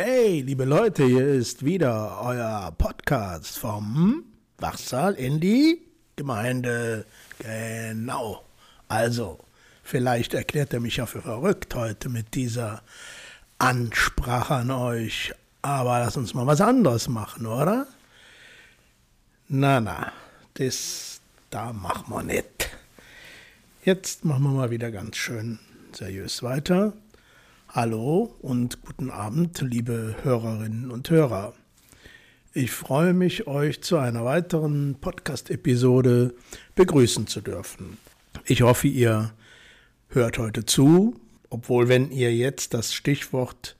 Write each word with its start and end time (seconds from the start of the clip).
Hey, 0.00 0.42
liebe 0.42 0.64
Leute, 0.64 1.04
hier 1.06 1.26
ist 1.26 1.64
wieder 1.64 2.20
euer 2.22 2.72
Podcast 2.78 3.58
vom 3.58 4.22
Wachsaal 4.58 5.14
in 5.14 5.40
die 5.40 5.82
Gemeinde. 6.14 7.04
Genau. 7.40 8.44
Also, 8.86 9.40
vielleicht 9.82 10.34
erklärt 10.34 10.72
er 10.72 10.78
mich 10.78 10.98
ja 10.98 11.06
für 11.06 11.20
verrückt 11.20 11.74
heute 11.74 12.10
mit 12.10 12.36
dieser 12.36 12.82
Ansprache 13.58 14.54
an 14.54 14.70
euch. 14.70 15.34
Aber 15.62 15.98
lass 15.98 16.16
uns 16.16 16.32
mal 16.32 16.46
was 16.46 16.60
anderes 16.60 17.08
machen, 17.08 17.44
oder? 17.46 17.88
Na, 19.48 19.80
na, 19.80 20.12
das 20.54 21.20
da 21.50 21.72
machen 21.72 22.14
wir 22.14 22.22
nicht. 22.22 22.70
Jetzt 23.82 24.24
machen 24.24 24.44
wir 24.44 24.50
mal 24.50 24.70
wieder 24.70 24.92
ganz 24.92 25.16
schön 25.16 25.58
seriös 25.90 26.44
weiter. 26.44 26.92
Hallo 27.70 28.34
und 28.40 28.80
guten 28.80 29.10
Abend, 29.10 29.60
liebe 29.60 30.16
Hörerinnen 30.22 30.90
und 30.90 31.10
Hörer. 31.10 31.52
Ich 32.54 32.70
freue 32.70 33.12
mich, 33.12 33.46
euch 33.46 33.82
zu 33.82 33.98
einer 33.98 34.24
weiteren 34.24 34.96
Podcast-Episode 34.98 36.34
begrüßen 36.74 37.26
zu 37.26 37.42
dürfen. 37.42 37.98
Ich 38.46 38.62
hoffe, 38.62 38.88
ihr 38.88 39.34
hört 40.08 40.38
heute 40.38 40.64
zu, 40.64 41.20
obwohl 41.50 41.88
wenn 41.88 42.10
ihr 42.10 42.34
jetzt 42.34 42.72
das 42.72 42.94
Stichwort 42.94 43.76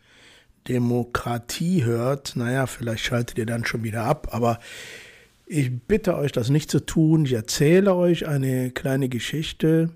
Demokratie 0.69 1.83
hört, 1.83 2.37
naja, 2.37 2.67
vielleicht 2.67 3.07
schaltet 3.07 3.39
ihr 3.39 3.47
dann 3.47 3.65
schon 3.65 3.85
wieder 3.85 4.05
ab, 4.05 4.29
aber 4.33 4.59
ich 5.47 5.73
bitte 5.81 6.15
euch, 6.15 6.33
das 6.33 6.51
nicht 6.51 6.71
zu 6.71 6.85
tun. 6.85 7.25
Ich 7.25 7.33
erzähle 7.33 7.95
euch 7.95 8.27
eine 8.29 8.71
kleine 8.71 9.09
Geschichte 9.09 9.89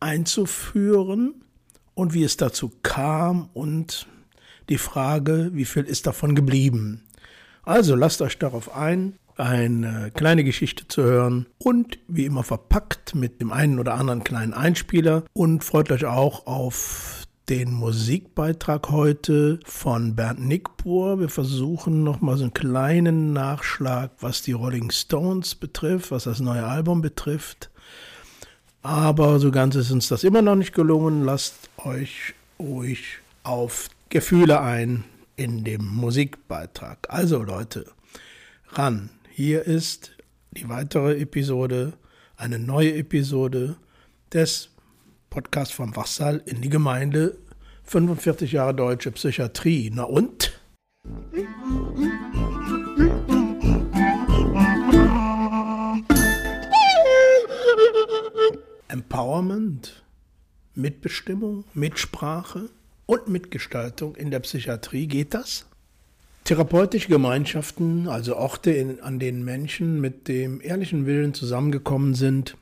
einzuführen 0.00 1.34
und 1.94 2.14
wie 2.14 2.24
es 2.24 2.36
dazu 2.36 2.72
kam 2.82 3.48
und 3.54 4.06
die 4.68 4.78
Frage, 4.78 5.50
wie 5.52 5.64
viel 5.64 5.84
ist 5.84 6.06
davon 6.06 6.34
geblieben. 6.34 7.04
Also 7.62 7.94
lasst 7.94 8.22
euch 8.22 8.38
darauf 8.38 8.74
ein, 8.74 9.18
eine 9.36 10.10
kleine 10.14 10.44
Geschichte 10.44 10.88
zu 10.88 11.02
hören 11.02 11.46
und 11.58 11.98
wie 12.08 12.24
immer 12.24 12.42
verpackt 12.42 13.14
mit 13.14 13.40
dem 13.40 13.52
einen 13.52 13.78
oder 13.78 13.94
anderen 13.94 14.24
kleinen 14.24 14.54
Einspieler 14.54 15.24
und 15.32 15.64
freut 15.64 15.90
euch 15.90 16.06
auch 16.06 16.46
auf 16.46 17.25
den 17.48 17.72
Musikbeitrag 17.72 18.90
heute 18.90 19.60
von 19.64 20.16
Bernd 20.16 20.40
Nickpur. 20.40 21.20
Wir 21.20 21.28
versuchen 21.28 22.02
nochmal 22.02 22.36
so 22.36 22.44
einen 22.44 22.54
kleinen 22.54 23.32
Nachschlag, 23.32 24.10
was 24.20 24.42
die 24.42 24.52
Rolling 24.52 24.90
Stones 24.90 25.54
betrifft, 25.54 26.10
was 26.10 26.24
das 26.24 26.40
neue 26.40 26.64
Album 26.64 27.02
betrifft. 27.02 27.70
Aber 28.82 29.38
so 29.38 29.52
ganz 29.52 29.76
ist 29.76 29.92
uns 29.92 30.08
das 30.08 30.24
immer 30.24 30.42
noch 30.42 30.56
nicht 30.56 30.74
gelungen. 30.74 31.24
Lasst 31.24 31.70
euch 31.78 32.34
ruhig 32.58 33.18
auf 33.44 33.88
Gefühle 34.08 34.60
ein 34.60 35.04
in 35.36 35.62
dem 35.62 35.86
Musikbeitrag. 35.86 37.06
Also 37.08 37.42
Leute, 37.42 37.86
ran. 38.70 39.10
Hier 39.30 39.64
ist 39.64 40.16
die 40.50 40.68
weitere 40.68 41.20
Episode, 41.20 41.92
eine 42.36 42.58
neue 42.58 42.94
Episode 42.94 43.76
des 44.32 44.70
Podcast 45.36 45.74
vom 45.74 45.94
Wachsaal 45.94 46.40
in 46.46 46.62
die 46.62 46.70
Gemeinde. 46.70 47.36
45 47.84 48.52
Jahre 48.52 48.74
deutsche 48.74 49.10
Psychiatrie. 49.10 49.92
Na 49.94 50.04
und? 50.04 50.58
Empowerment, 58.88 60.02
Mitbestimmung, 60.74 61.64
Mitsprache 61.74 62.70
und 63.04 63.28
Mitgestaltung 63.28 64.16
in 64.16 64.30
der 64.30 64.40
Psychiatrie, 64.40 65.06
geht 65.06 65.34
das? 65.34 65.66
Therapeutische 66.44 67.08
Gemeinschaften, 67.08 68.08
also 68.08 68.36
Orte, 68.36 68.70
in, 68.70 69.00
an 69.00 69.18
denen 69.18 69.44
Menschen 69.44 70.00
mit 70.00 70.28
dem 70.28 70.62
ehrlichen 70.62 71.04
Willen 71.04 71.34
zusammengekommen 71.34 72.14
sind, 72.14 72.56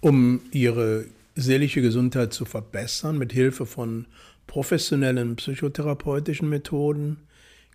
um 0.00 0.40
ihre 0.50 1.04
seelische 1.36 1.82
Gesundheit 1.82 2.32
zu 2.32 2.44
verbessern, 2.44 3.18
mit 3.18 3.32
Hilfe 3.32 3.66
von 3.66 4.06
professionellen 4.46 5.36
psychotherapeutischen 5.36 6.48
Methoden, 6.48 7.18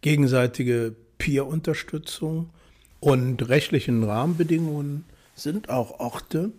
gegenseitige 0.01 0.95
Peer-Unterstützung 1.19 2.49
und 2.99 3.47
rechtlichen 3.47 4.03
Rahmenbedingungen 4.03 5.05
sind 5.35 5.69
auch 5.69 5.99
Orte, 5.99 6.51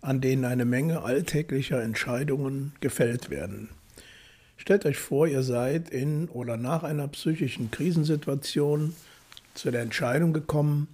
an 0.00 0.20
denen 0.20 0.44
eine 0.44 0.64
Menge 0.64 1.02
alltäglicher 1.02 1.82
Entscheidungen 1.82 2.72
gefällt 2.80 3.30
werden. 3.30 3.68
Stellt 4.56 4.84
euch 4.86 4.96
vor, 4.96 5.28
ihr 5.28 5.42
seid 5.42 5.90
in 5.90 6.28
oder 6.28 6.56
nach 6.56 6.82
einer 6.82 7.06
psychischen 7.08 7.70
Krisensituation 7.70 8.94
zu 9.54 9.70
der 9.70 9.82
Entscheidung 9.82 10.32
gekommen, 10.32 10.88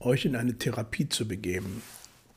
euch 0.00 0.24
in 0.24 0.34
eine 0.34 0.58
Therapie 0.58 1.08
zu 1.08 1.28
begeben 1.28 1.82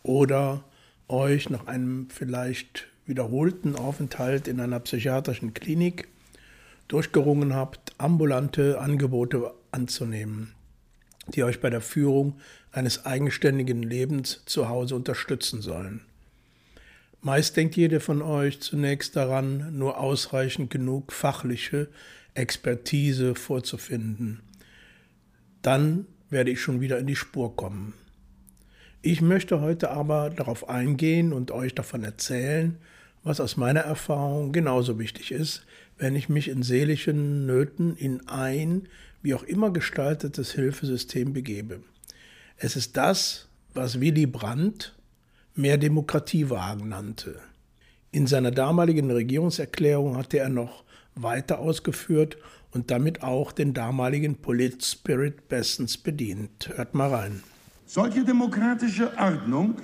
oder 0.03 0.63
euch 1.07 1.49
nach 1.49 1.67
einem 1.67 2.09
vielleicht 2.09 2.87
wiederholten 3.05 3.75
Aufenthalt 3.75 4.47
in 4.47 4.59
einer 4.59 4.79
psychiatrischen 4.79 5.53
Klinik 5.53 6.07
durchgerungen 6.87 7.53
habt, 7.53 7.93
ambulante 7.97 8.79
Angebote 8.79 9.53
anzunehmen, 9.71 10.53
die 11.27 11.43
euch 11.43 11.61
bei 11.61 11.69
der 11.69 11.81
Führung 11.81 12.39
eines 12.71 13.05
eigenständigen 13.05 13.83
Lebens 13.83 14.41
zu 14.45 14.69
Hause 14.69 14.95
unterstützen 14.95 15.61
sollen. 15.61 16.01
Meist 17.21 17.57
denkt 17.57 17.75
jeder 17.75 18.01
von 18.01 18.21
euch 18.21 18.61
zunächst 18.61 19.15
daran, 19.15 19.77
nur 19.77 19.99
ausreichend 19.99 20.69
genug 20.69 21.11
fachliche 21.11 21.87
Expertise 22.35 23.33
vorzufinden. 23.33 24.41
Dann 25.63 26.05
werde 26.29 26.51
ich 26.51 26.61
schon 26.61 26.81
wieder 26.81 26.99
in 26.99 27.07
die 27.07 27.15
Spur 27.15 27.55
kommen. 27.55 27.93
Ich 29.07 29.21
möchte 29.21 29.61
heute 29.61 29.91
aber 29.91 30.31
darauf 30.31 30.67
eingehen 30.67 31.31
und 31.31 31.51
euch 31.51 31.75
davon 31.75 32.03
erzählen, 32.03 32.75
was 33.23 33.39
aus 33.39 33.55
meiner 33.55 33.81
Erfahrung 33.81 34.51
genauso 34.51 34.97
wichtig 34.97 35.31
ist, 35.31 35.63
wenn 35.99 36.15
ich 36.15 36.27
mich 36.27 36.47
in 36.47 36.63
seelischen 36.63 37.45
Nöten 37.45 37.95
in 37.97 38.27
ein, 38.27 38.87
wie 39.21 39.35
auch 39.35 39.43
immer 39.43 39.69
gestaltetes 39.69 40.53
Hilfesystem 40.53 41.33
begebe. 41.33 41.83
Es 42.57 42.75
ist 42.75 42.97
das, 42.97 43.47
was 43.75 43.99
Willy 43.99 44.25
Brandt 44.25 44.95
mehr 45.53 45.77
Demokratiewagen 45.77 46.89
nannte. 46.89 47.39
In 48.09 48.25
seiner 48.25 48.49
damaligen 48.49 49.11
Regierungserklärung 49.11 50.17
hatte 50.17 50.39
er 50.39 50.49
noch 50.49 50.83
weiter 51.13 51.59
ausgeführt 51.59 52.37
und 52.71 52.89
damit 52.89 53.21
auch 53.21 53.51
den 53.51 53.75
damaligen 53.75 54.37
Polit-Spirit 54.37 55.47
bestens 55.47 55.95
bedient. 55.95 56.71
Hört 56.75 56.95
mal 56.95 57.13
rein. 57.13 57.43
Solche 57.85 58.23
demokratische 58.23 59.11
Ordnung 59.17 59.75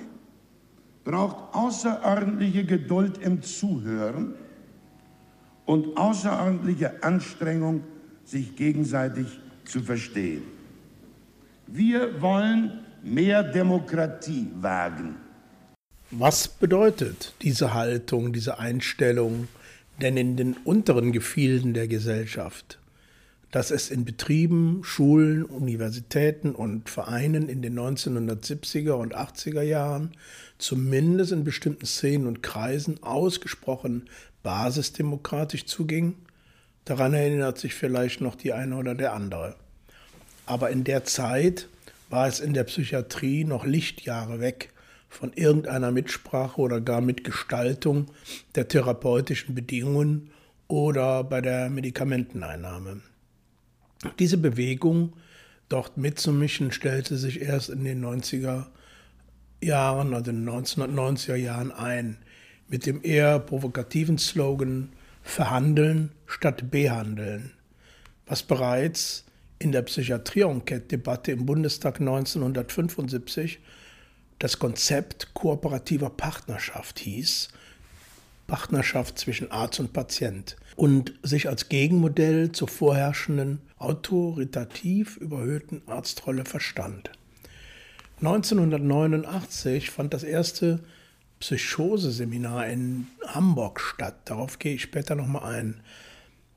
braucht 1.04 1.54
außerordentliche 1.54 2.64
Geduld 2.64 3.18
im 3.18 3.42
Zuhören 3.42 4.34
und 5.66 5.96
außerordentliche 5.96 7.02
Anstrengung, 7.02 7.84
sich 8.24 8.56
gegenseitig 8.56 9.26
zu 9.64 9.80
verstehen. 9.80 10.42
Wir 11.66 12.20
wollen 12.20 12.80
mehr 13.02 13.42
Demokratie 13.42 14.48
wagen. 14.60 15.16
Was 16.10 16.46
bedeutet 16.46 17.34
diese 17.42 17.72
Haltung, 17.72 18.32
diese 18.32 18.58
Einstellung 18.58 19.48
denn 20.00 20.16
in 20.16 20.36
den 20.36 20.56
unteren 20.64 21.12
Gefilden 21.12 21.72
der 21.72 21.88
Gesellschaft? 21.88 22.81
Dass 23.52 23.70
es 23.70 23.90
in 23.90 24.04
Betrieben, 24.06 24.80
Schulen, 24.82 25.44
Universitäten 25.44 26.54
und 26.54 26.88
Vereinen 26.88 27.48
in 27.50 27.60
den 27.60 27.78
1970er 27.78 28.92
und 28.92 29.14
80er 29.14 29.60
Jahren, 29.60 30.12
zumindest 30.58 31.32
in 31.32 31.44
bestimmten 31.44 31.86
Szenen 31.86 32.26
und 32.26 32.42
Kreisen, 32.42 33.02
ausgesprochen 33.02 34.08
basisdemokratisch 34.42 35.66
zuging. 35.66 36.14
Daran 36.86 37.12
erinnert 37.12 37.58
sich 37.58 37.74
vielleicht 37.74 38.22
noch 38.22 38.36
die 38.36 38.54
eine 38.54 38.74
oder 38.74 38.94
der 38.94 39.12
andere. 39.12 39.54
Aber 40.46 40.70
in 40.70 40.82
der 40.82 41.04
Zeit 41.04 41.68
war 42.08 42.26
es 42.26 42.40
in 42.40 42.54
der 42.54 42.64
Psychiatrie 42.64 43.44
noch 43.44 43.66
Lichtjahre 43.66 44.40
weg 44.40 44.70
von 45.10 45.30
irgendeiner 45.34 45.92
Mitsprache 45.92 46.58
oder 46.58 46.80
gar 46.80 47.02
Mitgestaltung 47.02 48.06
der 48.54 48.66
therapeutischen 48.66 49.54
Bedingungen 49.54 50.30
oder 50.68 51.22
bei 51.22 51.42
der 51.42 51.68
Medikamenteneinnahme. 51.68 53.02
Diese 54.18 54.36
Bewegung 54.36 55.12
dort 55.68 55.96
mitzumischen 55.96 56.72
stellte 56.72 57.16
sich 57.16 57.40
erst 57.40 57.70
in 57.70 57.84
den 57.84 58.04
90er 58.04 58.66
Jahren, 59.62 60.14
also 60.14 60.30
in 60.30 60.44
den 60.44 60.54
1990er 60.54 61.36
Jahren 61.36 61.70
ein, 61.70 62.18
mit 62.68 62.86
dem 62.86 63.00
eher 63.02 63.38
provokativen 63.38 64.18
Slogan 64.18 64.90
Verhandeln 65.22 66.10
statt 66.26 66.70
Behandeln, 66.70 67.52
was 68.26 68.42
bereits 68.42 69.24
in 69.58 69.70
der 69.70 69.82
Psychiatrie-Enquete-Debatte 69.82 71.30
im 71.30 71.46
Bundestag 71.46 72.00
1975 72.00 73.60
das 74.40 74.58
Konzept 74.58 75.34
kooperativer 75.34 76.10
Partnerschaft 76.10 76.98
hieß, 76.98 77.50
Partnerschaft 78.48 79.18
zwischen 79.18 79.52
Arzt 79.52 79.78
und 79.78 79.92
Patient, 79.92 80.56
und 80.74 81.14
sich 81.22 81.48
als 81.48 81.68
Gegenmodell 81.68 82.50
zur 82.50 82.66
vorherrschenden 82.66 83.60
autoritativ 83.82 85.16
überhöhten 85.16 85.82
Arztrolle 85.86 86.44
verstand. 86.44 87.10
1989 88.20 89.90
fand 89.90 90.14
das 90.14 90.22
erste 90.22 90.80
Psychose-Seminar 91.40 92.68
in 92.68 93.08
Hamburg 93.26 93.80
statt. 93.80 94.14
Darauf 94.26 94.60
gehe 94.60 94.74
ich 94.74 94.82
später 94.82 95.16
nochmal 95.16 95.54
ein. 95.54 95.80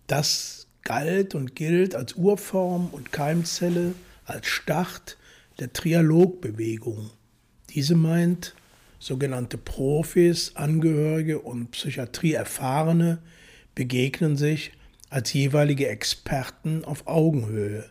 Das 0.06 0.68
galt 0.84 1.34
und 1.34 1.56
gilt 1.56 1.96
als 1.96 2.14
Urform 2.14 2.90
und 2.92 3.12
Keimzelle, 3.12 3.96
als 4.26 4.46
Start 4.46 5.18
der 5.60 5.74
Trialogbewegung. 5.74 7.10
Diese 7.72 7.96
meint, 7.96 8.54
sogenannte 9.00 9.58
Profis, 9.58 10.56
Angehörige 10.56 11.40
und 11.40 11.72
Psychiatrieerfahrene 11.72 13.18
begegnen 13.74 14.38
sich 14.38 14.72
als 15.10 15.34
jeweilige 15.34 15.88
Experten 15.88 16.84
auf 16.86 17.08
Augenhöhe, 17.08 17.90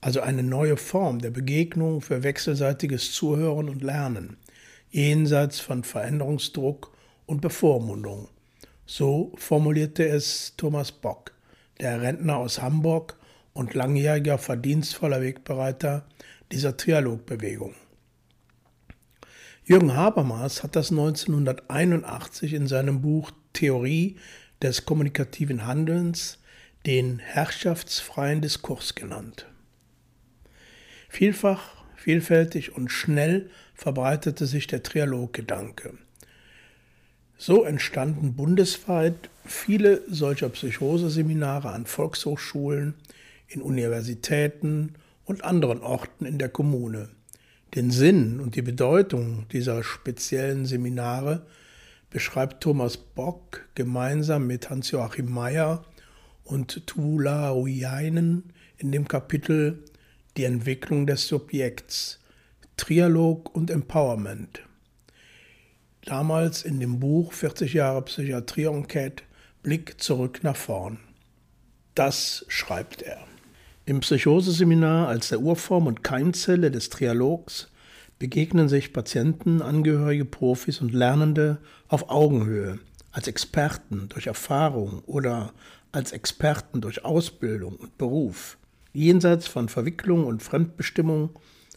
also 0.00 0.20
eine 0.20 0.42
neue 0.42 0.76
Form 0.76 1.20
der 1.20 1.30
Begegnung 1.30 2.00
für 2.00 2.22
wechselseitiges 2.22 3.12
Zuhören 3.12 3.68
und 3.68 3.82
Lernen, 3.82 4.36
jenseits 4.90 5.60
von 5.60 5.84
Veränderungsdruck 5.84 6.96
und 7.26 7.40
Bevormundung. 7.40 8.28
So 8.86 9.32
formulierte 9.36 10.06
es 10.08 10.54
Thomas 10.56 10.90
Bock 10.90 11.32
der 11.80 12.02
Rentner 12.02 12.36
aus 12.36 12.60
Hamburg 12.60 13.16
und 13.52 13.74
langjähriger 13.74 14.38
verdienstvoller 14.38 15.22
Wegbereiter 15.22 16.04
dieser 16.52 16.76
Trialogbewegung. 16.76 17.74
Jürgen 19.64 19.94
Habermas 19.94 20.62
hat 20.62 20.76
das 20.76 20.90
1981 20.90 22.54
in 22.54 22.66
seinem 22.66 23.00
Buch 23.02 23.30
Theorie 23.52 24.16
des 24.62 24.84
kommunikativen 24.84 25.66
Handelns 25.66 26.39
den 26.86 27.18
herrschaftsfreien 27.18 28.40
Diskurs 28.40 28.94
genannt. 28.94 29.46
Vielfach, 31.08 31.84
vielfältig 31.96 32.74
und 32.74 32.90
schnell 32.90 33.50
verbreitete 33.74 34.46
sich 34.46 34.66
der 34.66 34.82
Trialoggedanke. 34.82 35.94
So 37.36 37.64
entstanden 37.64 38.34
bundesweit 38.34 39.30
viele 39.44 40.02
solcher 40.08 40.50
Psychoseseminare 40.50 41.70
an 41.70 41.86
Volkshochschulen, 41.86 42.94
in 43.48 43.62
Universitäten 43.62 44.94
und 45.24 45.44
anderen 45.44 45.80
Orten 45.80 46.24
in 46.24 46.38
der 46.38 46.48
Kommune. 46.48 47.08
Den 47.74 47.90
Sinn 47.90 48.40
und 48.40 48.56
die 48.56 48.62
Bedeutung 48.62 49.46
dieser 49.52 49.82
speziellen 49.82 50.66
Seminare 50.66 51.46
beschreibt 52.10 52.62
Thomas 52.62 52.96
Bock 52.96 53.68
gemeinsam 53.74 54.46
mit 54.46 54.70
Hans-Joachim 54.70 55.30
Meyer 55.30 55.84
und 56.44 56.86
Tula 56.86 57.50
Rujainen 57.50 58.52
in 58.78 58.92
dem 58.92 59.06
Kapitel 59.08 59.84
Die 60.36 60.44
Entwicklung 60.44 61.06
des 61.06 61.26
Subjekts, 61.28 62.18
Trialog 62.76 63.54
und 63.54 63.70
Empowerment 63.70 64.62
damals 66.04 66.62
in 66.62 66.80
dem 66.80 66.98
Buch 66.98 67.32
40 67.32 67.74
Jahre 67.74 68.02
Psychiatrie-Enquete 68.02 69.22
Blick 69.62 70.00
zurück 70.00 70.40
nach 70.42 70.56
vorn. 70.56 70.98
Das 71.94 72.44
schreibt 72.48 73.02
er. 73.02 73.18
Im 73.84 74.00
Psychoseseminar 74.00 75.08
als 75.08 75.28
der 75.28 75.40
Urform 75.40 75.86
und 75.86 76.02
Keimzelle 76.02 76.70
des 76.70 76.90
Trialogs 76.90 77.68
begegnen 78.18 78.68
sich 78.68 78.92
Patienten, 78.92 79.62
Angehörige, 79.62 80.24
Profis 80.24 80.80
und 80.80 80.92
Lernende 80.92 81.58
auf 81.88 82.08
Augenhöhe, 82.08 82.78
als 83.12 83.26
Experten 83.26 84.08
durch 84.08 84.26
Erfahrung 84.26 85.00
oder 85.06 85.52
als 85.92 86.12
Experten 86.12 86.80
durch 86.80 87.04
Ausbildung 87.04 87.76
und 87.76 87.98
Beruf, 87.98 88.58
jenseits 88.92 89.46
von 89.46 89.68
Verwicklung 89.68 90.26
und 90.26 90.42
Fremdbestimmung 90.42 91.30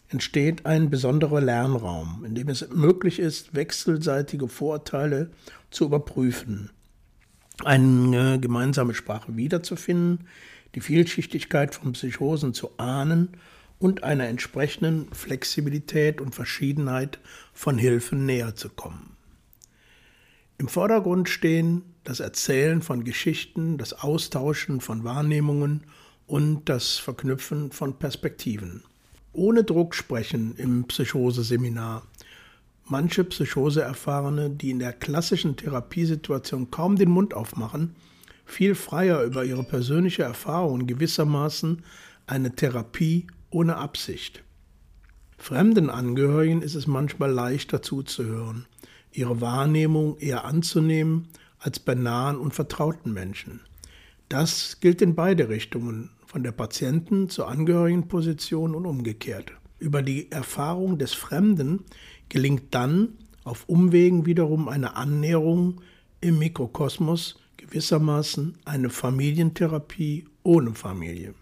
entsteht 0.08 0.66
ein 0.66 0.90
besonderer 0.90 1.40
Lernraum, 1.40 2.24
in 2.24 2.34
dem 2.34 2.48
es 2.48 2.68
möglich 2.70 3.18
ist, 3.18 3.54
wechselseitige 3.54 4.48
Vorurteile 4.48 5.30
zu 5.70 5.86
überprüfen, 5.86 6.70
eine 7.64 8.38
gemeinsame 8.38 8.94
Sprache 8.94 9.36
wiederzufinden, 9.36 10.26
die 10.74 10.80
Vielschichtigkeit 10.80 11.74
von 11.74 11.92
Psychosen 11.92 12.54
zu 12.54 12.78
ahnen 12.78 13.30
und 13.78 14.02
einer 14.02 14.26
entsprechenden 14.26 15.12
Flexibilität 15.12 16.20
und 16.20 16.34
Verschiedenheit 16.34 17.18
von 17.52 17.78
Hilfen 17.78 18.26
näher 18.26 18.54
zu 18.54 18.68
kommen. 18.68 19.16
Im 20.58 20.68
Vordergrund 20.68 21.28
stehen 21.28 21.82
das 22.04 22.20
Erzählen 22.20 22.82
von 22.82 23.04
Geschichten, 23.04 23.78
das 23.78 23.92
Austauschen 23.92 24.80
von 24.80 25.04
Wahrnehmungen 25.04 25.82
und 26.26 26.68
das 26.68 26.96
Verknüpfen 26.96 27.72
von 27.72 27.98
Perspektiven 27.98 28.84
ohne 29.34 29.64
Druck 29.64 29.94
sprechen 29.94 30.54
im 30.56 30.84
Psychoseseminar. 30.84 32.06
Manche 32.86 33.24
Psychoseerfahrene, 33.24 34.50
die 34.50 34.70
in 34.70 34.78
der 34.78 34.92
klassischen 34.92 35.56
Therapiesituation 35.56 36.70
kaum 36.70 36.96
den 36.96 37.10
Mund 37.10 37.34
aufmachen, 37.34 37.96
viel 38.46 38.74
freier 38.74 39.22
über 39.22 39.44
ihre 39.44 39.64
persönliche 39.64 40.22
Erfahrung 40.22 40.86
gewissermaßen 40.86 41.82
eine 42.26 42.54
Therapie 42.54 43.26
ohne 43.50 43.76
Absicht. 43.76 44.42
Fremden 45.38 45.90
Angehörigen 45.90 46.62
ist 46.62 46.74
es 46.74 46.86
manchmal 46.86 47.30
leichter 47.30 47.82
zuzuhören, 47.82 48.66
ihre 49.12 49.40
Wahrnehmung 49.40 50.18
eher 50.18 50.44
anzunehmen 50.44 51.28
als 51.64 51.80
bei 51.80 51.94
nahen 51.94 52.36
und 52.36 52.52
vertrauten 52.52 53.14
Menschen. 53.14 53.60
Das 54.28 54.80
gilt 54.80 55.00
in 55.00 55.14
beide 55.14 55.48
Richtungen, 55.48 56.10
von 56.26 56.42
der 56.42 56.52
Patienten 56.52 57.30
zur 57.30 57.48
Angehörigenposition 57.48 58.74
und 58.74 58.84
umgekehrt. 58.86 59.52
Über 59.78 60.02
die 60.02 60.30
Erfahrung 60.30 60.98
des 60.98 61.14
Fremden 61.14 61.84
gelingt 62.28 62.74
dann 62.74 63.14
auf 63.44 63.68
Umwegen 63.68 64.26
wiederum 64.26 64.68
eine 64.68 64.96
Annäherung 64.96 65.80
im 66.20 66.38
Mikrokosmos, 66.38 67.38
gewissermaßen 67.56 68.58
eine 68.64 68.90
Familientherapie 68.90 70.26
ohne 70.42 70.74
Familie. 70.74 71.34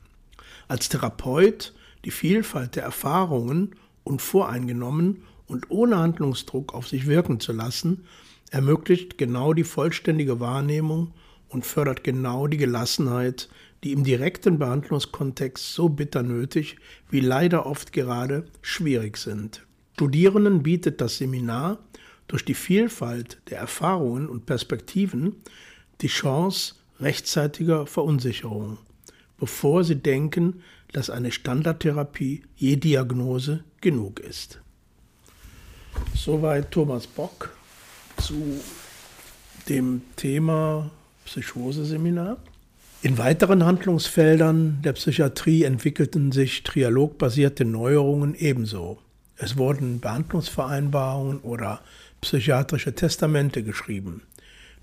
Als 0.68 0.88
Therapeut 0.88 1.74
die 2.04 2.10
Vielfalt 2.12 2.76
der 2.76 2.84
Erfahrungen 2.84 3.74
unvoreingenommen 4.04 5.22
und 5.46 5.70
ohne 5.70 5.96
Handlungsdruck 5.96 6.74
auf 6.74 6.86
sich 6.86 7.06
wirken 7.06 7.40
zu 7.40 7.52
lassen, 7.52 8.04
ermöglicht 8.52 9.16
genau 9.16 9.54
die 9.54 9.64
vollständige 9.64 10.38
Wahrnehmung 10.38 11.14
und 11.48 11.64
fördert 11.64 12.04
genau 12.04 12.46
die 12.46 12.58
Gelassenheit, 12.58 13.48
die 13.82 13.92
im 13.92 14.04
direkten 14.04 14.58
Behandlungskontext 14.58 15.74
so 15.74 15.88
bitter 15.88 16.22
nötig 16.22 16.76
wie 17.10 17.20
leider 17.20 17.64
oft 17.64 17.92
gerade 17.92 18.44
schwierig 18.60 19.16
sind. 19.16 19.66
Studierenden 19.94 20.62
bietet 20.62 21.00
das 21.00 21.16
Seminar 21.16 21.78
durch 22.28 22.44
die 22.44 22.54
Vielfalt 22.54 23.40
der 23.48 23.58
Erfahrungen 23.58 24.28
und 24.28 24.44
Perspektiven 24.44 25.36
die 26.02 26.08
Chance 26.08 26.74
rechtzeitiger 27.00 27.86
Verunsicherung, 27.86 28.76
bevor 29.38 29.82
sie 29.82 29.96
denken, 29.96 30.62
dass 30.92 31.08
eine 31.08 31.32
Standardtherapie 31.32 32.42
je 32.56 32.76
Diagnose 32.76 33.64
genug 33.80 34.20
ist. 34.20 34.60
Soweit 36.14 36.70
Thomas 36.70 37.06
Bock 37.06 37.50
zu 38.22 38.60
dem 39.68 40.02
Thema 40.16 40.90
Psychoseseminar. 41.24 42.36
In 43.02 43.18
weiteren 43.18 43.64
Handlungsfeldern 43.64 44.80
der 44.82 44.92
Psychiatrie 44.92 45.64
entwickelten 45.64 46.30
sich 46.30 46.62
trialogbasierte 46.62 47.64
Neuerungen 47.64 48.34
ebenso. 48.36 48.98
Es 49.36 49.56
wurden 49.56 49.98
Behandlungsvereinbarungen 49.98 51.38
oder 51.40 51.80
psychiatrische 52.20 52.94
Testamente 52.94 53.64
geschrieben, 53.64 54.22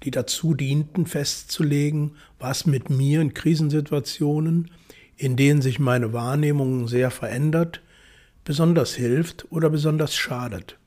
die 0.03 0.11
dazu 0.11 0.53
dienten 0.53 1.05
festzulegen, 1.05 2.17
was 2.39 2.65
mit 2.65 2.89
mir 2.89 3.21
in 3.21 3.33
Krisensituationen, 3.33 4.69
in 5.15 5.37
denen 5.37 5.61
sich 5.61 5.79
meine 5.79 6.11
Wahrnehmung 6.11 6.89
sehr 6.89 7.09
verändert, 7.09 7.81
besonders 8.43 8.95
hilft 8.95 9.47
oder 9.49 9.69
besonders 9.69 10.13
schadet, 10.15 10.77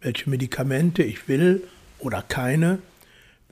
welche 0.00 0.28
Medikamente 0.28 1.04
ich 1.04 1.28
will 1.28 1.62
oder 2.00 2.22
keine, 2.22 2.78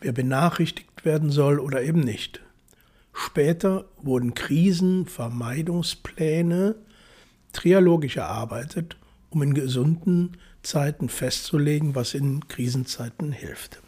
wer 0.01 0.13
benachrichtigt 0.13 1.05
werden 1.05 1.31
soll 1.31 1.61
oder 1.61 1.83
eben 1.83 2.01
nicht. 2.01 2.41
Später 3.13 3.85
wurden 4.01 4.33
Krisenvermeidungspläne 4.35 6.77
trialogisch 7.53 8.17
erarbeitet, 8.17 8.97
um 9.31 9.43
in 9.43 9.55
gesunden 9.55 10.37
Zeiten 10.63 11.09
festzulegen, 11.09 11.95
was 11.95 12.15
in 12.15 12.47
Krisenzeiten 12.49 13.33
hilft. 13.33 13.81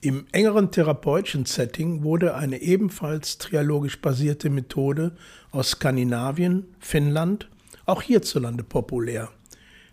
Im 0.00 0.26
engeren 0.32 0.70
therapeutischen 0.70 1.46
Setting 1.46 2.02
wurde 2.02 2.34
eine 2.34 2.60
ebenfalls 2.60 3.38
trialogisch 3.38 4.00
basierte 4.00 4.50
Methode 4.50 5.16
aus 5.50 5.70
Skandinavien, 5.70 6.66
Finnland, 6.80 7.48
auch 7.86 8.02
hierzulande 8.02 8.64
populär. 8.64 9.30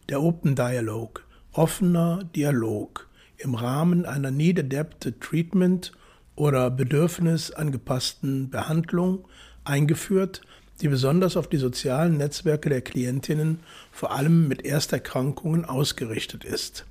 Der 0.09 0.21
Open 0.21 0.55
Dialogue, 0.55 1.21
offener 1.51 2.23
Dialog 2.35 3.08
im 3.39 3.55
Rahmen 3.55 4.05
einer 4.05 4.31
Need 4.31 4.59
Adapted 4.59 5.19
Treatment 5.21 5.91
oder 6.35 6.69
bedürfnisangepassten 6.69 8.49
Behandlung 8.49 9.27
eingeführt, 9.63 10.41
die 10.81 10.87
besonders 10.87 11.35
auf 11.35 11.47
die 11.47 11.57
sozialen 11.57 12.17
Netzwerke 12.17 12.69
der 12.69 12.81
Klientinnen, 12.81 13.59
vor 13.91 14.11
allem 14.11 14.47
mit 14.47 14.65
Ersterkrankungen, 14.65 15.65
ausgerichtet 15.65 16.45
ist 16.45 16.85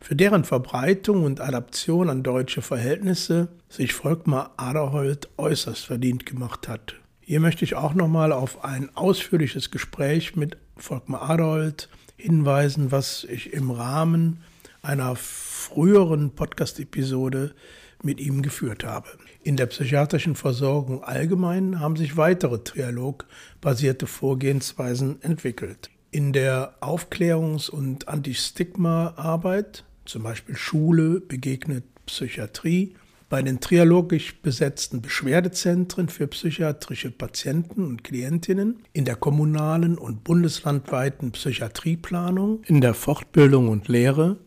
für 0.00 0.16
deren 0.16 0.44
Verbreitung 0.44 1.24
und 1.24 1.40
Adaption 1.40 2.10
an 2.10 2.22
deutsche 2.22 2.62
Verhältnisse 2.62 3.48
sich 3.68 3.92
Volkmar 3.92 4.52
Aderholt 4.56 5.28
äußerst 5.36 5.86
verdient 5.86 6.26
gemacht 6.26 6.68
hat. 6.68 6.94
Hier 7.20 7.40
möchte 7.40 7.64
ich 7.64 7.74
auch 7.74 7.94
nochmal 7.94 8.32
auf 8.32 8.64
ein 8.64 8.94
ausführliches 8.94 9.70
Gespräch 9.70 10.36
mit 10.36 10.56
Volkmar 10.76 11.28
Aderholt 11.28 11.88
hinweisen, 12.16 12.92
was 12.92 13.24
ich 13.24 13.52
im 13.52 13.70
Rahmen 13.70 14.42
einer 14.86 15.16
früheren 15.16 16.30
Podcast-Episode 16.30 17.54
mit 18.02 18.20
ihm 18.20 18.42
geführt 18.42 18.84
habe. 18.84 19.08
In 19.42 19.56
der 19.56 19.66
psychiatrischen 19.66 20.36
Versorgung 20.36 21.02
allgemein 21.02 21.80
haben 21.80 21.96
sich 21.96 22.16
weitere 22.16 22.58
Trialog-basierte 22.58 24.06
Vorgehensweisen 24.06 25.20
entwickelt. 25.22 25.90
In 26.10 26.32
der 26.32 26.76
Aufklärungs- 26.80 27.68
und 27.68 28.08
Antistigma-Arbeit 28.08 29.84
zum 30.04 30.22
Beispiel 30.22 30.56
Schule 30.56 31.20
begegnet 31.20 31.84
Psychiatrie, 32.06 32.94
bei 33.28 33.42
den 33.42 33.58
trialogisch 33.58 34.40
besetzten 34.40 35.02
Beschwerdezentren 35.02 36.08
für 36.08 36.28
psychiatrische 36.28 37.10
Patienten 37.10 37.84
und 37.84 38.04
Klientinnen, 38.04 38.84
in 38.92 39.04
der 39.04 39.16
kommunalen 39.16 39.98
und 39.98 40.22
bundeslandweiten 40.22 41.32
Psychiatrieplanung, 41.32 42.62
in 42.66 42.80
der 42.80 42.94
Fortbildung 42.94 43.68
und 43.68 43.88
Lehre, 43.88 44.38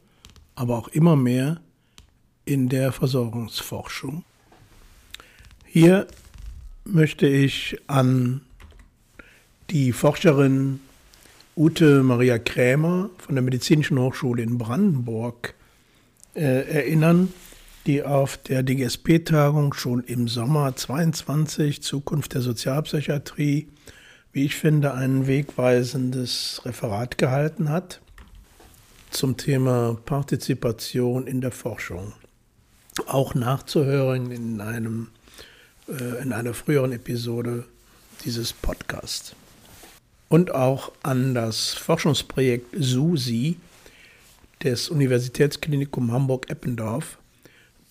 aber 0.59 0.77
auch 0.77 0.89
immer 0.89 1.15
mehr 1.15 1.61
in 2.43 2.67
der 2.67 2.91
Versorgungsforschung. 2.91 4.25
Hier 5.65 6.05
möchte 6.83 7.27
ich 7.27 7.79
an 7.87 8.41
die 9.69 9.93
Forscherin 9.93 10.81
Ute 11.55 12.03
Maria 12.03 12.39
Krämer 12.39 13.09
von 13.19 13.35
der 13.35 13.41
Medizinischen 13.41 13.97
Hochschule 13.99 14.43
in 14.43 14.57
Brandenburg 14.57 15.53
äh, 16.35 16.69
erinnern, 16.69 17.31
die 17.85 18.03
auf 18.03 18.35
der 18.35 18.61
DGSP-Tagung 18.61 19.73
schon 19.73 20.03
im 20.03 20.27
Sommer 20.27 20.75
22 20.75 21.81
Zukunft 21.81 22.33
der 22.33 22.41
Sozialpsychiatrie, 22.41 23.69
wie 24.33 24.43
ich 24.43 24.57
finde, 24.57 24.93
ein 24.93 25.25
wegweisendes 25.25 26.63
Referat 26.65 27.17
gehalten 27.17 27.69
hat 27.69 28.01
zum 29.09 29.37
Thema 29.37 29.97
Partizipation 30.05 31.27
in 31.27 31.41
der 31.41 31.51
Forschung. 31.51 32.13
Auch 33.07 33.33
nachzuhören 33.33 34.31
in, 34.31 34.61
einem, 34.61 35.07
äh, 35.87 36.21
in 36.21 36.33
einer 36.33 36.53
früheren 36.53 36.91
Episode 36.91 37.65
dieses 38.23 38.53
Podcasts 38.53 39.35
und 40.29 40.53
auch 40.53 40.91
an 41.01 41.33
das 41.33 41.73
Forschungsprojekt 41.73 42.75
SUSI 42.77 43.57
des 44.63 44.89
Universitätsklinikum 44.89 46.11
Hamburg-Eppendorf, 46.11 47.17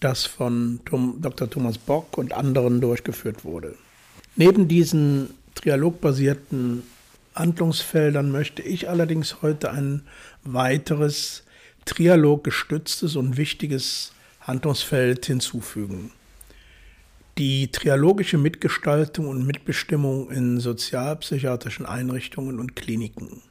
das 0.01 0.27
von 0.27 0.81
Dr. 0.85 1.51
Thomas 1.51 1.79
Bock 1.79 2.17
und 2.17 2.33
anderen 2.33 2.81
durchgeführt 2.81 3.45
wurde. 3.45 3.75
Neben 4.37 4.69
diesen 4.69 5.31
trialogbasierten 5.57 6.85
Handlungsfeldern 7.39 8.31
möchte 8.31 8.63
ich 8.63 8.89
allerdings 8.89 9.43
heute 9.43 9.71
ein 9.71 10.03
weiteres 10.45 11.45
trialoggestütztes 11.85 13.17
und 13.17 13.37
wichtiges 13.37 14.13
Handlungsfeld 14.41 15.27
hinzufügen 15.27 16.13
die 17.39 17.71
trialogische 17.71 18.37
Mitgestaltung 18.37 19.29
und 19.29 19.47
Mitbestimmung 19.47 20.29
in 20.31 20.59
sozialpsychiatrischen 20.59 21.87
Einrichtungen 21.87 22.59
und 22.59 22.75
Kliniken. 22.75 23.43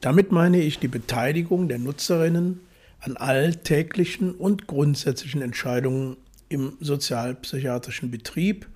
Damit 0.00 0.32
meine 0.32 0.62
ich 0.62 0.78
die 0.78 0.88
Beteiligung 0.88 1.68
der 1.68 1.78
Nutzerinnen 1.78 2.60
an 3.00 3.18
alltäglichen 3.18 4.34
und 4.34 4.66
grundsätzlichen 4.66 5.42
Entscheidungen 5.42 6.16
im 6.48 6.72
sozialpsychiatrischen 6.80 8.10
Betrieb, 8.10 8.66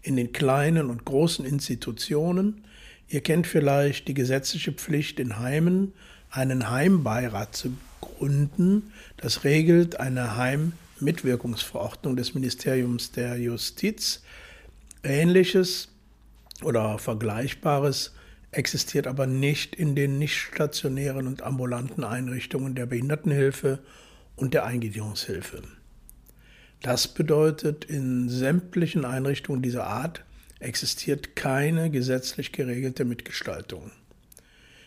in 0.00 0.16
den 0.16 0.32
kleinen 0.32 0.88
und 0.88 1.04
großen 1.04 1.44
Institutionen. 1.44 2.64
Ihr 3.08 3.20
kennt 3.20 3.46
vielleicht 3.46 4.08
die 4.08 4.14
gesetzliche 4.14 4.72
Pflicht 4.72 5.20
in 5.20 5.38
Heimen, 5.38 5.92
einen 6.30 6.70
Heimbeirat 6.70 7.54
zu 7.54 7.76
gründen. 8.00 8.92
Das 9.16 9.44
regelt 9.44 10.00
eine 10.00 10.36
Heim- 10.36 10.72
Mitwirkungsverordnung 11.00 12.16
des 12.16 12.34
Ministeriums 12.34 13.12
der 13.12 13.36
Justiz. 13.36 14.22
Ähnliches 15.02 15.88
oder 16.62 16.98
Vergleichbares 16.98 18.14
existiert 18.52 19.06
aber 19.06 19.26
nicht 19.26 19.74
in 19.74 19.94
den 19.94 20.18
nicht 20.18 20.36
stationären 20.36 21.26
und 21.26 21.42
ambulanten 21.42 22.04
Einrichtungen 22.04 22.74
der 22.74 22.86
Behindertenhilfe 22.86 23.80
und 24.36 24.54
der 24.54 24.64
Eingliederungshilfe. 24.64 25.62
Das 26.80 27.08
bedeutet, 27.08 27.84
in 27.84 28.28
sämtlichen 28.28 29.04
Einrichtungen 29.04 29.62
dieser 29.62 29.86
Art 29.86 30.22
existiert 30.64 31.36
keine 31.36 31.90
gesetzlich 31.90 32.52
geregelte 32.52 33.04
Mitgestaltung. 33.04 33.90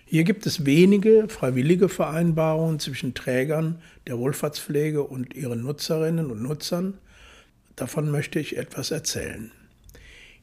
Hier 0.05 0.23
gibt 0.23 0.45
es 0.45 0.65
wenige 0.65 1.27
freiwillige 1.27 1.89
Vereinbarungen 1.89 2.79
zwischen 2.79 3.13
Trägern 3.13 3.81
der 4.07 4.17
Wohlfahrtspflege 4.17 5.03
und 5.03 5.35
ihren 5.35 5.63
Nutzerinnen 5.63 6.31
und 6.31 6.41
Nutzern. 6.41 6.93
Davon 7.75 8.09
möchte 8.09 8.39
ich 8.39 8.57
etwas 8.57 8.91
erzählen. 8.91 9.51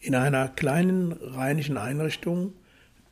In 0.01 0.15
einer 0.15 0.49
kleinen 0.49 1.13
rheinischen 1.13 1.79
Einrichtung, 1.79 2.53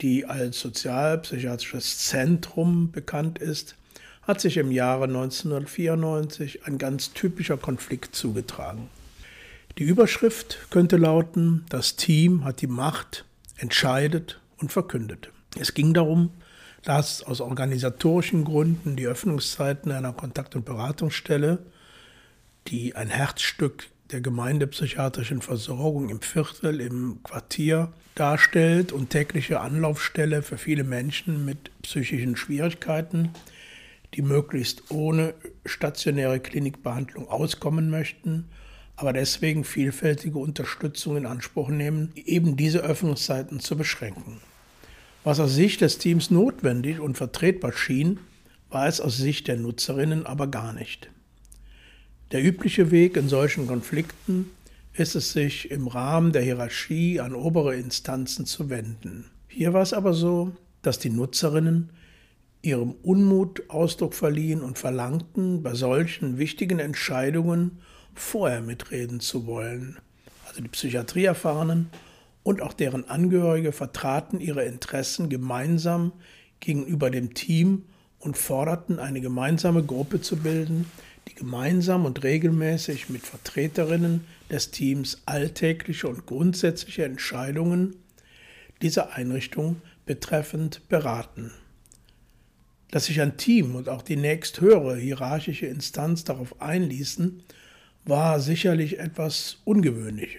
die 0.02 0.26
als 0.26 0.61
sozialpsychiatrisches 0.61 1.99
Zentrum 1.99 2.93
bekannt 2.93 3.38
ist, 3.38 3.76
hat 4.23 4.41
sich 4.41 4.59
im 4.59 4.71
Jahre 4.71 5.05
1994 5.05 6.67
ein 6.67 6.76
ganz 6.76 7.14
typischer 7.14 7.57
Konflikt 7.57 8.14
zugetragen. 8.14 8.91
Die 9.79 9.85
Überschrift 9.85 10.59
könnte 10.71 10.99
lauten, 10.99 11.64
das 11.71 11.97
Team 11.97 12.45
hat 12.45 12.61
die 12.61 12.67
Macht, 12.67 13.25
entscheidet 13.57 14.41
und 14.59 14.71
verkündet. 14.71 15.31
Es 15.59 15.73
ging 15.73 15.95
darum, 15.95 16.31
dass 16.83 17.23
aus 17.23 17.41
organisatorischen 17.41 18.45
Gründen 18.45 18.97
die 18.97 19.07
Öffnungszeiten 19.07 19.91
einer 19.91 20.12
Kontakt- 20.12 20.57
und 20.57 20.64
Beratungsstelle, 20.64 21.59
die 22.69 22.95
ein 22.97 23.09
Herzstück 23.09 23.88
der 24.11 24.21
gemeindepsychiatrischen 24.21 25.41
Versorgung 25.41 26.11
im 26.11 26.21
Viertel, 26.21 26.81
im 26.81 27.23
Quartier 27.23 27.93
darstellt 28.14 28.93
und 28.93 29.09
tägliche 29.09 29.61
Anlaufstelle 29.61 30.43
für 30.43 30.59
viele 30.59 30.85
Menschen 30.85 31.47
mit 31.47 31.71
psychischen 31.81 32.37
Schwierigkeiten, 32.37 33.31
die 34.12 34.23
möglichst 34.23 34.91
ohne 34.91 35.33
stationäre 35.64 36.41
Klinikbehandlung 36.41 37.26
auskommen 37.29 37.88
möchten, 37.88 38.50
aber 39.03 39.13
deswegen 39.13 39.65
vielfältige 39.65 40.39
Unterstützung 40.39 41.17
in 41.17 41.27
Anspruch 41.27 41.71
nehmen, 41.71 42.13
eben 42.15 42.57
diese 42.57 42.83
Öffnungszeiten 42.83 43.59
zu 43.59 43.77
beschränken. 43.77 44.39
Was 45.25 45.41
aus 45.41 45.57
Sicht 45.57 45.81
des 45.81 45.99
Teams 45.99 46.31
notwendig 46.31 47.01
und 47.01 47.17
vertretbar 47.17 47.73
schien, 47.73 48.21
war 48.71 48.87
es 48.87 49.01
aus 49.01 49.17
Sicht 49.17 49.49
der 49.49 49.57
Nutzerinnen 49.57 50.25
aber 50.25 50.47
gar 50.47 50.73
nicht. 50.73 51.11
Der 52.31 52.45
übliche 52.45 52.93
Weg 52.93 53.17
in 53.17 53.29
solchen 53.29 53.67
Konflikten 53.67 54.51
ist 54.93 55.17
es, 55.17 55.33
sich 55.33 55.73
im 55.73 55.89
Rahmen 55.89 56.31
der 56.31 56.43
Hierarchie 56.43 57.19
an 57.19 57.35
obere 57.35 57.75
Instanzen 57.75 58.47
zu 58.47 58.71
wenden. 58.71 59.33
Hier 59.49 59.73
war 59.73 59.83
es 59.83 59.95
aber 59.95 60.15
so, 60.15 60.53
dass 60.81 61.01
die 61.01 61.11
Nutzerinnen 61.11 61.91
ihrem 62.63 62.93
Unmut 63.03 63.69
Ausdruck 63.69 64.15
verliehen 64.15 64.61
und 64.61 64.79
verlangten, 64.79 65.65
bei 65.65 65.75
solchen 65.75 66.39
wichtigen 66.39 66.79
Entscheidungen 66.79 67.81
vorher 68.14 68.61
mitreden 68.61 69.21
zu 69.21 69.47
wollen. 69.47 69.99
Also 70.47 70.62
die 70.62 70.69
Psychiatrieerfahrenen 70.69 71.90
und 72.42 72.61
auch 72.61 72.73
deren 72.73 73.09
Angehörige 73.09 73.73
vertraten 73.73 74.40
ihre 74.40 74.64
Interessen 74.64 75.28
gemeinsam 75.28 76.12
gegenüber 76.61 77.11
dem 77.11 77.35
Team 77.35 77.85
und 78.19 78.37
forderten 78.37 78.99
eine 78.99 79.21
gemeinsame 79.21 79.83
Gruppe 79.83 80.21
zu 80.21 80.37
bilden, 80.37 80.87
die 81.28 81.35
gemeinsam 81.35 82.04
und 82.04 82.23
regelmäßig 82.23 83.09
mit 83.09 83.23
Vertreterinnen 83.23 84.25
des 84.50 84.71
Teams 84.71 85.23
alltägliche 85.26 86.09
und 86.09 86.26
grundsätzliche 86.26 87.04
Entscheidungen 87.04 87.97
dieser 88.81 89.14
Einrichtung 89.14 89.81
betreffend 90.04 90.88
beraten. 90.88 91.52
Dass 92.90 93.07
sich 93.07 93.21
ein 93.21 93.37
Team 93.37 93.75
und 93.76 93.88
auch 93.88 94.02
die 94.02 94.16
nächsthöhere 94.16 94.97
hierarchische 94.97 95.66
Instanz 95.66 96.25
darauf 96.25 96.61
einließen, 96.61 97.42
war 98.05 98.41
sicherlich 98.41 98.99
etwas 98.99 99.59
ungewöhnlich, 99.65 100.39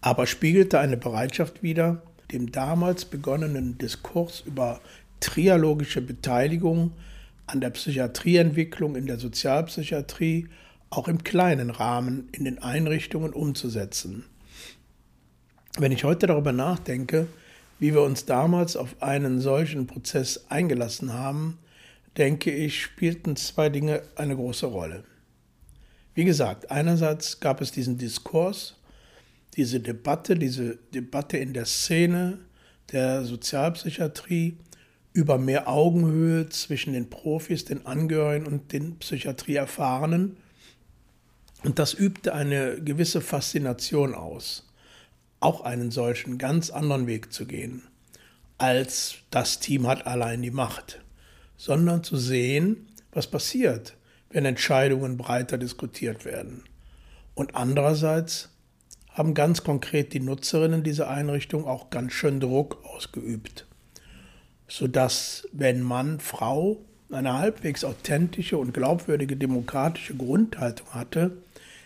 aber 0.00 0.26
spiegelte 0.26 0.78
eine 0.78 0.96
Bereitschaft 0.96 1.62
wider, 1.62 2.02
dem 2.30 2.52
damals 2.52 3.04
begonnenen 3.04 3.78
Diskurs 3.78 4.40
über 4.46 4.80
trialogische 5.20 6.00
Beteiligung 6.00 6.92
an 7.46 7.60
der 7.60 7.70
Psychiatrieentwicklung 7.70 8.96
in 8.96 9.06
der 9.06 9.18
Sozialpsychiatrie 9.18 10.48
auch 10.90 11.08
im 11.08 11.24
kleinen 11.24 11.70
Rahmen 11.70 12.28
in 12.32 12.44
den 12.44 12.62
Einrichtungen 12.62 13.32
umzusetzen. 13.32 14.24
Wenn 15.78 15.92
ich 15.92 16.04
heute 16.04 16.26
darüber 16.26 16.52
nachdenke, 16.52 17.26
wie 17.78 17.94
wir 17.94 18.02
uns 18.02 18.26
damals 18.26 18.76
auf 18.76 19.02
einen 19.02 19.40
solchen 19.40 19.86
Prozess 19.86 20.46
eingelassen 20.50 21.12
haben, 21.12 21.58
denke 22.16 22.50
ich, 22.50 22.82
spielten 22.82 23.36
zwei 23.36 23.70
Dinge 23.70 24.02
eine 24.16 24.36
große 24.36 24.66
Rolle. 24.66 25.04
Wie 26.14 26.24
gesagt, 26.24 26.70
einerseits 26.70 27.40
gab 27.40 27.60
es 27.60 27.72
diesen 27.72 27.96
Diskurs, 27.96 28.74
diese 29.56 29.80
Debatte, 29.80 30.36
diese 30.36 30.76
Debatte 30.94 31.38
in 31.38 31.52
der 31.52 31.66
Szene 31.66 32.38
der 32.90 33.24
Sozialpsychiatrie 33.24 34.56
über 35.14 35.38
mehr 35.38 35.68
Augenhöhe 35.68 36.48
zwischen 36.48 36.92
den 36.92 37.10
Profis, 37.10 37.64
den 37.64 37.86
Angehörigen 37.86 38.46
und 38.46 38.72
den 38.72 38.98
Psychiatrieerfahrenen. 38.98 40.36
Und 41.64 41.78
das 41.78 41.94
übte 41.94 42.34
eine 42.34 42.80
gewisse 42.82 43.20
Faszination 43.20 44.14
aus, 44.14 44.68
auch 45.40 45.62
einen 45.62 45.90
solchen 45.90 46.38
ganz 46.38 46.70
anderen 46.70 47.06
Weg 47.06 47.32
zu 47.32 47.46
gehen, 47.46 47.82
als 48.58 49.16
das 49.30 49.60
Team 49.60 49.86
hat 49.86 50.06
allein 50.06 50.42
die 50.42 50.50
Macht, 50.50 51.00
sondern 51.56 52.04
zu 52.04 52.16
sehen, 52.16 52.88
was 53.12 53.26
passiert, 53.26 53.94
wenn 54.32 54.44
Entscheidungen 54.44 55.16
breiter 55.16 55.58
diskutiert 55.58 56.24
werden. 56.24 56.64
Und 57.34 57.54
andererseits 57.54 58.50
haben 59.10 59.34
ganz 59.34 59.62
konkret 59.62 60.12
die 60.12 60.20
Nutzerinnen 60.20 60.82
dieser 60.82 61.08
Einrichtung 61.08 61.66
auch 61.66 61.90
ganz 61.90 62.12
schön 62.12 62.40
Druck 62.40 62.82
ausgeübt, 62.84 63.66
sodass, 64.68 65.46
wenn 65.52 65.82
Mann, 65.82 66.18
Frau 66.18 66.78
eine 67.10 67.34
halbwegs 67.34 67.84
authentische 67.84 68.56
und 68.56 68.72
glaubwürdige 68.72 69.36
demokratische 69.36 70.14
Grundhaltung 70.14 70.88
hatte, 70.90 71.36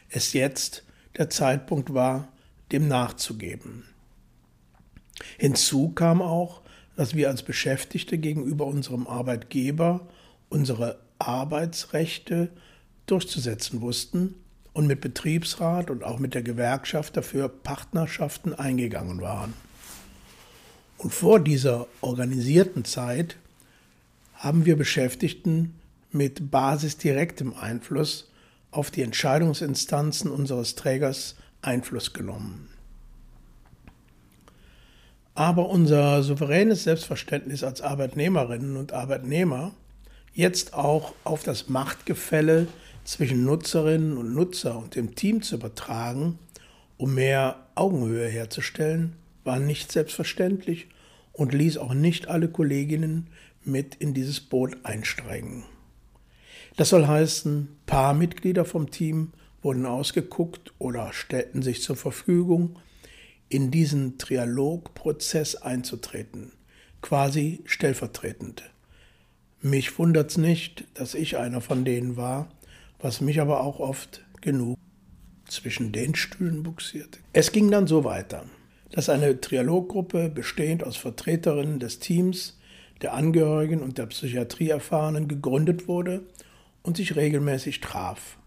es 0.08 0.32
jetzt 0.32 0.84
der 1.18 1.30
Zeitpunkt 1.30 1.92
war, 1.94 2.28
dem 2.70 2.86
nachzugeben. 2.86 3.84
Hinzu 5.38 5.90
kam 5.90 6.22
auch, 6.22 6.60
dass 6.96 7.14
wir 7.14 7.28
als 7.28 7.42
Beschäftigte 7.42 8.18
gegenüber 8.18 8.66
unserem 8.66 9.06
Arbeitgeber 9.06 10.06
unsere 10.48 10.98
Arbeitsrechte 11.18 12.48
durchzusetzen 13.06 13.80
wussten 13.80 14.34
und 14.72 14.86
mit 14.86 15.00
Betriebsrat 15.00 15.90
und 15.90 16.04
auch 16.04 16.18
mit 16.18 16.34
der 16.34 16.42
Gewerkschaft 16.42 17.16
dafür 17.16 17.48
Partnerschaften 17.48 18.54
eingegangen 18.54 19.20
waren. 19.20 19.54
Und 20.98 21.12
vor 21.12 21.40
dieser 21.40 21.86
organisierten 22.00 22.84
Zeit 22.84 23.36
haben 24.34 24.64
wir 24.64 24.76
Beschäftigten 24.76 25.74
mit 26.10 26.50
basisdirektem 26.50 27.54
Einfluss 27.54 28.30
auf 28.70 28.90
die 28.90 29.02
Entscheidungsinstanzen 29.02 30.30
unseres 30.30 30.74
Trägers 30.74 31.36
Einfluss 31.62 32.12
genommen. 32.12 32.68
Aber 35.34 35.68
unser 35.68 36.22
souveränes 36.22 36.84
Selbstverständnis 36.84 37.62
als 37.62 37.82
Arbeitnehmerinnen 37.82 38.76
und 38.76 38.92
Arbeitnehmer 38.92 39.72
jetzt 40.36 40.74
auch 40.74 41.14
auf 41.24 41.42
das 41.42 41.70
Machtgefälle 41.70 42.68
zwischen 43.04 43.44
Nutzerinnen 43.44 44.18
und 44.18 44.34
Nutzer 44.34 44.76
und 44.76 44.94
dem 44.94 45.14
Team 45.14 45.40
zu 45.40 45.56
übertragen, 45.56 46.38
um 46.98 47.14
mehr 47.14 47.66
Augenhöhe 47.74 48.28
herzustellen, 48.28 49.16
war 49.44 49.58
nicht 49.58 49.90
selbstverständlich 49.90 50.88
und 51.32 51.54
ließ 51.54 51.78
auch 51.78 51.94
nicht 51.94 52.28
alle 52.28 52.48
Kolleginnen 52.48 53.28
mit 53.64 53.94
in 53.94 54.12
dieses 54.12 54.40
Boot 54.40 54.76
einsteigen. 54.82 55.64
Das 56.76 56.90
soll 56.90 57.06
heißen, 57.06 57.68
paar 57.86 58.12
Mitglieder 58.12 58.66
vom 58.66 58.90
Team 58.90 59.32
wurden 59.62 59.86
ausgeguckt 59.86 60.74
oder 60.78 61.14
stellten 61.14 61.62
sich 61.62 61.82
zur 61.82 61.96
Verfügung, 61.96 62.78
in 63.48 63.70
diesen 63.70 64.18
Trialogprozess 64.18 65.56
einzutreten, 65.56 66.52
quasi 67.00 67.62
stellvertretend. 67.64 68.64
Mich 69.66 69.98
wundert's 69.98 70.36
nicht, 70.36 70.84
dass 70.94 71.14
ich 71.14 71.38
einer 71.38 71.60
von 71.60 71.84
denen 71.84 72.16
war, 72.16 72.48
was 73.00 73.20
mich 73.20 73.40
aber 73.40 73.64
auch 73.64 73.80
oft 73.80 74.24
genug 74.40 74.78
zwischen 75.48 75.90
den 75.90 76.14
Stühlen 76.14 76.62
buxierte. 76.62 77.18
Es 77.32 77.50
ging 77.50 77.68
dann 77.72 77.88
so 77.88 78.04
weiter, 78.04 78.44
dass 78.92 79.08
eine 79.08 79.40
Trialoggruppe 79.40 80.28
bestehend 80.28 80.84
aus 80.84 80.96
Vertreterinnen 80.96 81.80
des 81.80 81.98
Teams, 81.98 82.60
der 83.02 83.14
Angehörigen 83.14 83.82
und 83.82 83.98
der 83.98 84.06
Psychiatrieerfahrenen 84.06 85.26
gegründet 85.26 85.88
wurde 85.88 86.22
und 86.84 86.96
sich 86.96 87.16
regelmäßig 87.16 87.80
traf. 87.80 88.38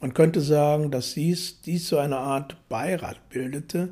Man 0.00 0.14
könnte 0.14 0.40
sagen, 0.40 0.90
dass 0.90 1.12
dies, 1.12 1.60
dies 1.60 1.88
so 1.88 1.98
eine 1.98 2.16
Art 2.16 2.56
Beirat 2.70 3.28
bildete, 3.28 3.90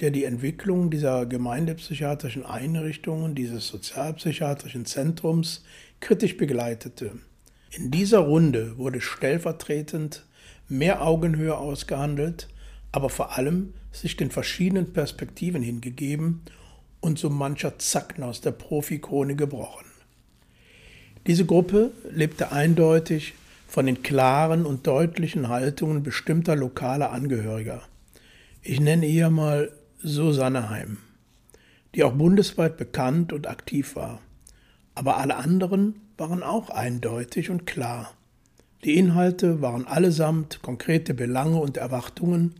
der 0.00 0.10
die 0.10 0.24
Entwicklung 0.24 0.90
dieser 0.90 1.24
gemeindepsychiatrischen 1.26 2.44
Einrichtungen, 2.44 3.36
dieses 3.36 3.68
sozialpsychiatrischen 3.68 4.86
Zentrums 4.86 5.62
kritisch 6.00 6.36
begleitete. 6.36 7.12
In 7.70 7.90
dieser 7.90 8.20
Runde 8.20 8.76
wurde 8.78 9.00
stellvertretend 9.00 10.24
mehr 10.68 11.02
Augenhöhe 11.02 11.56
ausgehandelt, 11.56 12.48
aber 12.92 13.10
vor 13.10 13.36
allem 13.36 13.74
sich 13.92 14.16
den 14.16 14.30
verschiedenen 14.30 14.92
Perspektiven 14.92 15.62
hingegeben 15.62 16.42
und 17.00 17.18
so 17.18 17.30
mancher 17.30 17.78
Zacken 17.78 18.24
aus 18.24 18.40
der 18.40 18.52
Profikrone 18.52 19.36
gebrochen. 19.36 19.86
Diese 21.26 21.44
Gruppe 21.44 21.92
lebte 22.10 22.50
eindeutig 22.52 23.34
von 23.68 23.86
den 23.86 24.02
klaren 24.02 24.66
und 24.66 24.86
deutlichen 24.86 25.48
Haltungen 25.48 26.02
bestimmter 26.02 26.56
lokaler 26.56 27.12
Angehöriger. 27.12 27.82
Ich 28.62 28.80
nenne 28.80 29.06
hier 29.06 29.30
mal 29.30 29.70
Susanne 30.02 30.70
Heim, 30.70 30.98
die 31.94 32.04
auch 32.04 32.12
bundesweit 32.12 32.76
bekannt 32.76 33.32
und 33.32 33.46
aktiv 33.46 33.96
war. 33.96 34.20
Aber 35.00 35.16
alle 35.16 35.36
anderen 35.36 35.94
waren 36.18 36.42
auch 36.42 36.68
eindeutig 36.68 37.48
und 37.48 37.66
klar. 37.66 38.12
Die 38.84 38.98
Inhalte 38.98 39.62
waren 39.62 39.86
allesamt 39.86 40.60
konkrete 40.60 41.14
Belange 41.14 41.58
und 41.58 41.78
Erwartungen, 41.78 42.56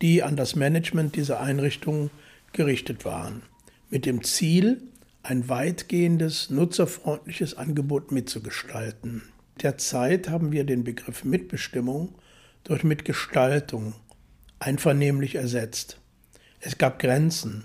die 0.00 0.22
an 0.22 0.36
das 0.36 0.54
Management 0.54 1.16
dieser 1.16 1.40
Einrichtung 1.40 2.10
gerichtet 2.52 3.04
waren, 3.04 3.42
mit 3.90 4.06
dem 4.06 4.22
Ziel, 4.22 4.82
ein 5.24 5.48
weitgehendes, 5.48 6.48
nutzerfreundliches 6.48 7.56
Angebot 7.56 8.12
mitzugestalten. 8.12 9.22
Derzeit 9.60 10.28
haben 10.28 10.52
wir 10.52 10.62
den 10.62 10.84
Begriff 10.84 11.24
Mitbestimmung 11.24 12.14
durch 12.62 12.84
Mitgestaltung 12.84 13.94
einvernehmlich 14.60 15.34
ersetzt. 15.34 15.98
Es 16.60 16.78
gab 16.78 17.00
Grenzen, 17.00 17.64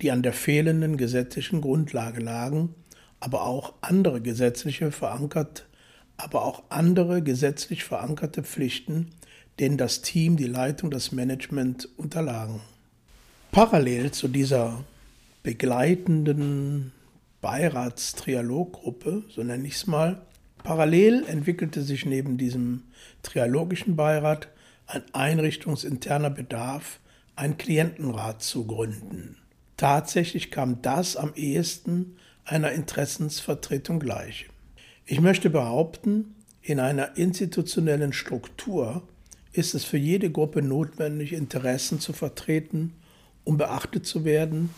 die 0.00 0.12
an 0.12 0.22
der 0.22 0.32
fehlenden 0.32 0.96
gesetzlichen 0.96 1.60
Grundlage 1.60 2.20
lagen, 2.20 2.74
aber 3.24 3.46
auch 3.46 3.72
andere 3.80 4.20
gesetzliche 4.20 4.92
verankert, 4.92 5.66
aber 6.18 6.44
auch 6.44 6.64
andere 6.68 7.22
gesetzlich 7.22 7.82
verankerte 7.82 8.42
Pflichten, 8.42 9.12
denen 9.58 9.78
das 9.78 10.02
Team, 10.02 10.36
die 10.36 10.46
Leitung, 10.46 10.90
das 10.90 11.10
Management 11.10 11.88
unterlagen. 11.96 12.60
Parallel 13.50 14.10
zu 14.10 14.28
dieser 14.28 14.84
begleitenden 15.42 16.92
Beiratstrialoggruppe, 17.40 19.22
so 19.30 19.42
nenne 19.42 19.68
ich 19.68 19.76
es 19.76 19.86
mal, 19.86 20.20
parallel 20.62 21.24
entwickelte 21.26 21.80
sich 21.80 22.04
neben 22.04 22.36
diesem 22.36 22.82
trialogischen 23.22 23.96
Beirat 23.96 24.48
ein 24.86 25.02
einrichtungsinterner 25.14 26.28
Bedarf 26.28 27.00
ein 27.36 27.56
Klientenrat 27.56 28.42
zu 28.42 28.66
gründen. 28.66 29.38
Tatsächlich 29.78 30.50
kam 30.50 30.82
das 30.82 31.16
am 31.16 31.32
ehesten 31.34 32.16
einer 32.44 32.72
Interessensvertretung 32.72 34.00
gleich. 34.00 34.48
Ich 35.06 35.20
möchte 35.20 35.50
behaupten, 35.50 36.34
in 36.62 36.80
einer 36.80 37.16
institutionellen 37.16 38.12
Struktur 38.12 39.02
ist 39.52 39.74
es 39.74 39.84
für 39.84 39.98
jede 39.98 40.30
Gruppe 40.30 40.62
notwendig, 40.62 41.32
Interessen 41.32 42.00
zu 42.00 42.12
vertreten, 42.12 42.94
um 43.44 43.56
beachtet 43.56 44.06
zu 44.06 44.24
werden, 44.24 44.70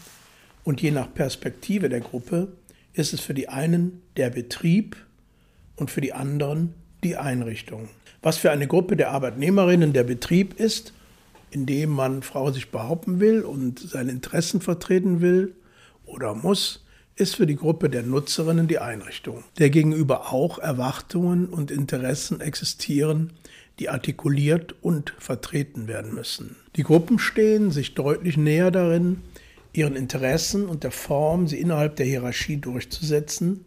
und 0.64 0.82
je 0.82 0.90
nach 0.90 1.14
Perspektive 1.14 1.88
der 1.88 2.00
Gruppe 2.00 2.48
ist 2.92 3.12
es 3.12 3.20
für 3.20 3.34
die 3.34 3.48
einen 3.48 4.02
der 4.16 4.30
Betrieb 4.30 4.96
und 5.76 5.92
für 5.92 6.00
die 6.00 6.12
anderen 6.12 6.74
die 7.04 7.16
Einrichtung. 7.16 7.88
Was 8.20 8.36
für 8.38 8.50
eine 8.50 8.66
Gruppe 8.66 8.96
der 8.96 9.12
Arbeitnehmerinnen 9.12 9.92
der 9.92 10.02
Betrieb 10.02 10.58
ist, 10.58 10.92
in 11.52 11.66
dem 11.66 11.90
man 11.90 12.22
Frau 12.22 12.50
sich 12.50 12.72
behaupten 12.72 13.20
will 13.20 13.42
und 13.42 13.78
seine 13.78 14.10
Interessen 14.10 14.60
vertreten 14.60 15.20
will 15.20 15.54
oder 16.04 16.34
muss, 16.34 16.84
ist 17.16 17.36
für 17.36 17.46
die 17.46 17.56
Gruppe 17.56 17.88
der 17.88 18.02
Nutzerinnen 18.02 18.68
die 18.68 18.78
Einrichtung, 18.78 19.42
der 19.58 19.70
gegenüber 19.70 20.32
auch 20.32 20.58
Erwartungen 20.58 21.46
und 21.48 21.70
Interessen 21.70 22.42
existieren, 22.42 23.32
die 23.78 23.88
artikuliert 23.88 24.74
und 24.82 25.14
vertreten 25.18 25.88
werden 25.88 26.14
müssen. 26.14 26.56
Die 26.76 26.82
Gruppen 26.82 27.18
stehen 27.18 27.70
sich 27.70 27.94
deutlich 27.94 28.36
näher 28.36 28.70
darin, 28.70 29.22
ihren 29.72 29.96
Interessen 29.96 30.66
und 30.66 30.84
der 30.84 30.90
Form, 30.90 31.48
sie 31.48 31.58
innerhalb 31.58 31.96
der 31.96 32.06
Hierarchie 32.06 32.58
durchzusetzen, 32.58 33.64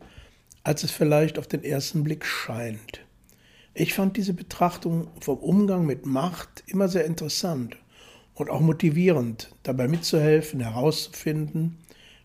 als 0.64 0.84
es 0.84 0.92
vielleicht 0.92 1.40
auf 1.40 1.48
den 1.48 1.64
ersten 1.64 2.04
Blick 2.04 2.26
scheint. 2.26 3.02
Ich 3.74 3.94
fand 3.94 4.18
diese 4.18 4.34
Betrachtung 4.34 5.08
vom 5.22 5.38
Umgang 5.38 5.86
mit 5.86 6.06
Macht 6.06 6.64
immer 6.68 6.88
sehr 6.88 7.06
interessant 7.06 7.78
und 8.36 8.50
auch 8.50 8.62
motivierend, 8.62 9.56
dabei 9.64 9.88
mitzuhelfen, 9.88 10.60
herauszufinden, 10.60 11.78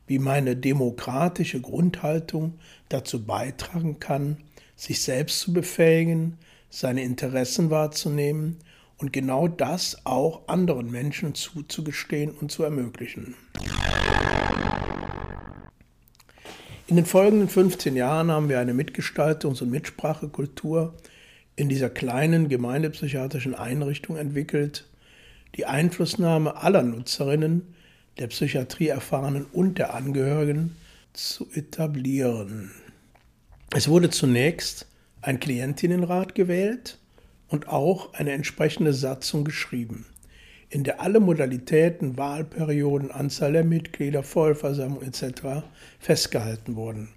wie 0.07 0.19
meine 0.19 0.57
demokratische 0.57 1.61
Grundhaltung 1.61 2.59
dazu 2.88 3.25
beitragen 3.25 4.01
kann, 4.01 4.38
sich 4.77 5.03
selbst 5.03 5.40
zu 5.40 5.53
befähigen, 5.53 6.38
seine 6.69 7.03
Interessen 7.03 7.71
wahrzunehmen 7.71 8.59
und 8.99 9.12
genau 9.12 9.49
das 9.49 10.05
auch 10.05 10.49
anderen 10.49 10.90
Menschen 10.90 11.35
zuzugestehen 11.35 12.31
und 12.31 12.51
zu 12.51 12.62
ermöglichen. 12.62 13.35
In 16.87 16.97
den 16.97 17.07
folgenden 17.07 17.49
15 17.49 17.97
Jahren 17.97 18.31
haben 18.31 18.49
wir 18.49 18.61
eine 18.61 18.75
Mitgestaltungs- 18.75 19.62
und 19.62 19.71
Mitsprachekultur 19.71 20.95
in 21.57 21.69
dieser 21.69 21.88
kleinen 21.88 22.49
gemeindepsychiatrischen 22.49 23.55
Einrichtung 23.55 24.17
entwickelt, 24.17 24.87
die 25.57 25.67
Einflussnahme 25.67 26.57
aller 26.57 26.83
Nutzerinnen, 26.83 27.75
der 28.18 28.29
Psychiatrieerfahrenen 28.29 29.46
und 29.46 29.79
der 29.79 29.94
Angehörigen 29.94 30.77
zu 31.12 31.48
etablieren. 31.55 32.70
Es 33.74 33.88
wurde 33.88 34.11
zunächst 34.11 34.87
ein 35.20 35.40
Klientinnenrat 35.40 36.35
gewählt 36.35 36.98
und 37.48 37.68
auch 37.68 38.14
eine 38.14 38.33
entsprechende 38.33 38.92
Satzung 38.92 39.44
geschrieben, 39.44 40.07
in 40.68 40.85
der 40.85 41.00
alle 41.00 41.20
Modalitäten, 41.20 42.16
Wahlperioden, 42.16 43.11
Anzahl 43.11 43.53
der 43.53 43.64
Mitglieder, 43.64 44.22
Vollversammlung 44.22 45.03
etc. 45.03 45.64
festgehalten 45.98 46.77
wurden. 46.77 47.11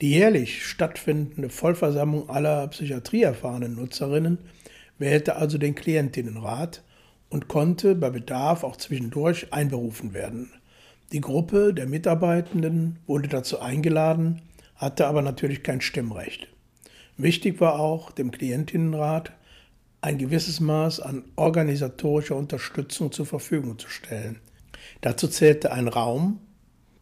Die 0.00 0.10
jährlich 0.10 0.64
stattfindende 0.64 1.48
Vollversammlung 1.48 2.30
aller 2.30 2.68
psychiatrieerfahrenen 2.68 3.74
Nutzerinnen 3.74 4.38
wählte 4.98 5.36
also 5.36 5.58
den 5.58 5.74
Klientinnenrat 5.74 6.82
und 7.30 7.48
konnte 7.48 7.94
bei 7.94 8.10
Bedarf 8.10 8.64
auch 8.64 8.76
zwischendurch 8.76 9.52
einberufen 9.52 10.14
werden. 10.14 10.50
Die 11.12 11.20
Gruppe 11.20 11.72
der 11.72 11.86
Mitarbeitenden 11.86 12.98
wurde 13.06 13.28
dazu 13.28 13.60
eingeladen, 13.60 14.42
hatte 14.76 15.06
aber 15.06 15.22
natürlich 15.22 15.62
kein 15.62 15.80
Stimmrecht. 15.80 16.48
Wichtig 17.16 17.60
war 17.60 17.80
auch 17.80 18.10
dem 18.12 18.30
Klientinnenrat 18.30 19.32
ein 20.00 20.18
gewisses 20.18 20.60
Maß 20.60 21.00
an 21.00 21.24
organisatorischer 21.36 22.36
Unterstützung 22.36 23.10
zur 23.10 23.26
Verfügung 23.26 23.78
zu 23.78 23.88
stellen. 23.88 24.38
Dazu 25.00 25.26
zählte 25.26 25.72
ein 25.72 25.88
Raum, 25.88 26.40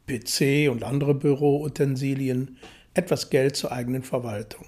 PC 0.07 0.71
und 0.71 0.85
andere 0.85 1.15
Büroutensilien, 1.15 2.57
etwas 2.95 3.29
Geld 3.29 3.57
zur 3.57 3.73
eigenen 3.73 4.03
Verwaltung. 4.03 4.65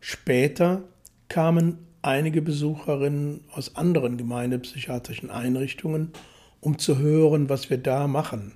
Später 0.00 0.82
kamen 1.28 1.78
einige 2.04 2.42
Besucherinnen 2.42 3.40
aus 3.52 3.76
anderen 3.76 4.16
gemeindepsychiatrischen 4.16 5.30
Einrichtungen, 5.30 6.12
um 6.60 6.78
zu 6.78 6.98
hören, 6.98 7.48
was 7.48 7.70
wir 7.70 7.78
da 7.78 8.06
machen, 8.06 8.52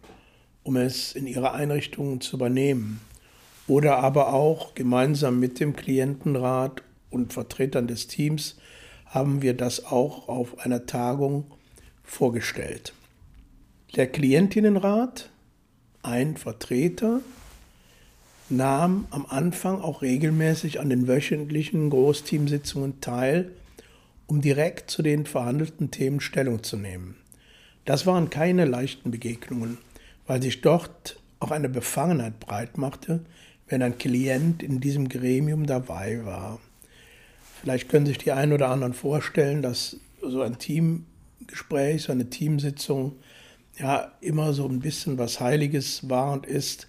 um 0.63 0.77
es 0.77 1.15
in 1.15 1.27
ihre 1.27 1.53
Einrichtungen 1.53 2.21
zu 2.21 2.37
übernehmen 2.37 3.01
oder 3.67 3.99
aber 3.99 4.33
auch 4.33 4.75
gemeinsam 4.75 5.39
mit 5.39 5.61
dem 5.61 5.77
Klientenrat 5.77 6.83
und 7.11 7.33
Vertretern 7.33 7.87
des 7.87 8.07
Teams 8.07 8.57
haben 9.07 9.43
wir 9.43 9.55
das 9.55 9.87
auch 9.87 10.29
auf 10.29 10.59
einer 10.59 10.87
Tagung 10.87 11.45
vorgestellt. 12.03 12.93
Der 13.97 14.07
Klientinnenrat, 14.07 15.31
ein 16.03 16.37
Vertreter, 16.37 17.21
nahm 18.51 19.07
am 19.11 19.27
Anfang 19.27 19.81
auch 19.81 20.03
regelmäßig 20.03 20.81
an 20.81 20.91
den 20.91 21.07
wöchentlichen 21.07 21.91
Großteamsitzungen 21.91 23.01
teil, 23.01 23.53
um 24.27 24.41
direkt 24.41 24.91
zu 24.91 25.03
den 25.03 25.27
verhandelten 25.27 25.91
Themen 25.91 26.21
Stellung 26.21 26.63
zu 26.63 26.77
nehmen. 26.77 27.17
Das 27.85 28.07
waren 28.07 28.31
keine 28.31 28.65
leichten 28.65 29.11
Begegnungen, 29.11 29.79
weil 30.27 30.43
sich 30.43 30.61
dort 30.61 31.19
auch 31.41 31.51
eine 31.51 31.69
Befangenheit 31.69 32.41
breitmachte, 32.41 33.21
wenn 33.69 33.83
ein 33.83 33.99
Klient 33.99 34.63
in 34.63 34.81
diesem 34.81 35.09
Gremium 35.09 35.67
dabei 35.67 36.25
war. 36.25 36.59
Vielleicht 37.61 37.89
können 37.89 38.07
sich 38.07 38.19
die 38.19 38.33
einen 38.33 38.53
oder 38.53 38.69
anderen 38.69 38.95
vorstellen, 38.95 39.63
dass 39.63 39.97
so 40.23 40.43
ein 40.43 40.59
Teamgespräch, 40.59 42.03
so 42.03 42.13
eine 42.13 42.31
Teamsitzung 42.31 43.17
ja 43.79 44.13
immer 44.21 44.53
so 44.53 44.67
ein 44.67 44.81
bisschen 44.81 45.19
was 45.19 45.41
Heiliges 45.41 46.09
war 46.09 46.33
und 46.33 46.47
ist, 46.47 46.88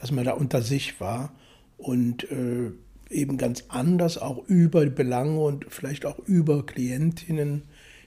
dass 0.00 0.10
man 0.10 0.24
da 0.24 0.32
unter 0.32 0.62
sich 0.62 1.00
war 1.00 1.32
und 1.76 2.30
äh, 2.30 2.72
eben 3.10 3.38
ganz 3.38 3.64
anders 3.68 4.18
auch 4.18 4.46
über 4.48 4.84
Belange 4.86 5.40
und 5.40 5.66
vielleicht 5.68 6.04
auch 6.04 6.18
über 6.18 6.66
Klientinnen 6.66 7.62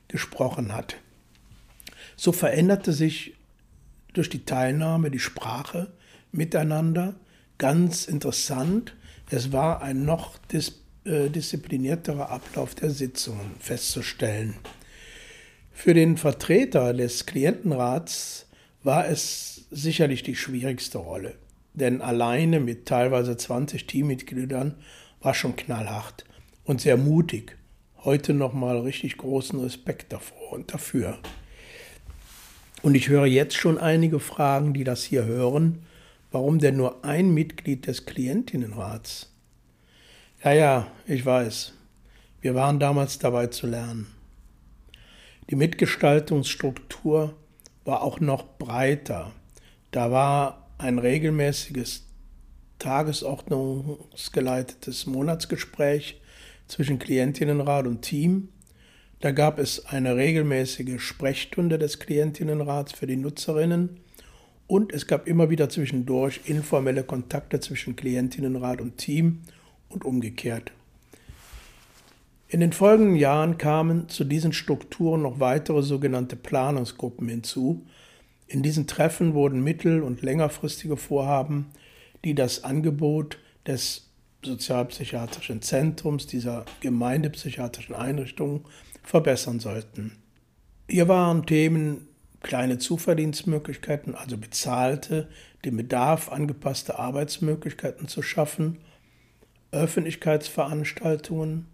gesprochen 0.07 0.73
hat. 0.73 0.97
So 2.15 2.31
veränderte 2.31 2.93
sich 2.93 3.35
durch 4.13 4.29
die 4.29 4.45
Teilnahme 4.45 5.09
die 5.09 5.19
Sprache 5.19 5.91
miteinander 6.31 7.15
ganz 7.57 8.05
interessant. 8.05 8.95
Es 9.29 9.51
war 9.51 9.81
ein 9.81 10.03
noch 10.05 10.37
dis, 10.51 10.81
äh, 11.05 11.29
disziplinierterer 11.29 12.29
Ablauf 12.29 12.75
der 12.75 12.91
Sitzungen 12.91 13.51
festzustellen. 13.59 14.55
Für 15.71 15.93
den 15.93 16.17
Vertreter 16.17 16.93
des 16.93 17.25
Klientenrats 17.25 18.45
war 18.83 19.07
es 19.07 19.65
sicherlich 19.71 20.21
die 20.21 20.35
schwierigste 20.35 20.97
Rolle 20.97 21.35
denn 21.73 22.01
alleine 22.01 22.59
mit 22.59 22.85
teilweise 22.85 23.37
20 23.37 23.87
Teammitgliedern 23.87 24.75
war 25.21 25.33
schon 25.33 25.55
knallhart 25.55 26.25
und 26.63 26.81
sehr 26.81 26.97
mutig. 26.97 27.57
Heute 28.03 28.33
nochmal 28.33 28.79
richtig 28.79 29.17
großen 29.17 29.59
Respekt 29.59 30.11
davor 30.11 30.53
und 30.53 30.73
dafür. 30.73 31.19
Und 32.81 32.95
ich 32.95 33.09
höre 33.09 33.27
jetzt 33.27 33.55
schon 33.55 33.77
einige 33.77 34.19
Fragen, 34.19 34.73
die 34.73 34.83
das 34.83 35.03
hier 35.03 35.25
hören. 35.25 35.85
Warum 36.31 36.59
denn 36.59 36.77
nur 36.77 37.05
ein 37.05 37.33
Mitglied 37.33 37.87
des 37.87 38.05
Klientinnenrats? 38.05 39.31
Ja, 40.43 40.53
ja, 40.53 40.87
ich 41.05 41.25
weiß. 41.25 41.73
Wir 42.41 42.55
waren 42.55 42.79
damals 42.79 43.19
dabei 43.19 43.47
zu 43.47 43.67
lernen. 43.67 44.07
Die 45.49 45.55
Mitgestaltungsstruktur 45.55 47.35
war 47.85 48.01
auch 48.01 48.19
noch 48.19 48.57
breiter. 48.57 49.31
Da 49.91 50.09
war 50.09 50.60
ein 50.81 50.99
regelmäßiges 50.99 52.05
tagesordnungsgeleitetes 52.79 55.05
Monatsgespräch 55.05 56.19
zwischen 56.67 56.99
Klientinnenrat 56.99 57.85
und 57.85 58.01
Team. 58.01 58.49
Da 59.19 59.31
gab 59.31 59.59
es 59.59 59.85
eine 59.85 60.15
regelmäßige 60.15 60.99
Sprechstunde 60.99 61.77
des 61.77 61.99
Klientinnenrats 61.99 62.93
für 62.93 63.05
die 63.05 63.17
Nutzerinnen 63.17 63.99
und 64.65 64.91
es 64.91 65.05
gab 65.05 65.27
immer 65.27 65.51
wieder 65.51 65.69
zwischendurch 65.69 66.41
informelle 66.45 67.03
Kontakte 67.03 67.59
zwischen 67.59 67.95
Klientinnenrat 67.95 68.81
und 68.81 68.97
Team 68.97 69.41
und 69.89 70.03
umgekehrt. 70.03 70.71
In 72.47 72.59
den 72.59 72.73
folgenden 72.73 73.15
Jahren 73.15 73.59
kamen 73.59 74.09
zu 74.09 74.23
diesen 74.23 74.53
Strukturen 74.53 75.21
noch 75.21 75.39
weitere 75.39 75.83
sogenannte 75.83 76.35
Planungsgruppen 76.35 77.29
hinzu, 77.29 77.85
in 78.51 78.63
diesen 78.63 78.85
Treffen 78.85 79.33
wurden 79.33 79.63
mittel- 79.63 80.03
und 80.03 80.21
längerfristige 80.21 80.97
Vorhaben, 80.97 81.67
die 82.25 82.35
das 82.35 82.65
Angebot 82.65 83.37
des 83.65 84.09
sozialpsychiatrischen 84.43 85.61
Zentrums, 85.61 86.27
dieser 86.27 86.65
gemeindepsychiatrischen 86.81 87.95
Einrichtung 87.95 88.67
verbessern 89.03 89.59
sollten. 89.59 90.17
Hier 90.89 91.07
waren 91.07 91.45
Themen 91.45 92.07
kleine 92.41 92.77
Zuverdienstmöglichkeiten, 92.77 94.15
also 94.15 94.37
bezahlte, 94.37 95.29
dem 95.63 95.77
Bedarf 95.77 96.29
angepasste 96.29 96.99
Arbeitsmöglichkeiten 96.99 98.07
zu 98.09 98.21
schaffen, 98.21 98.79
Öffentlichkeitsveranstaltungen. 99.71 101.67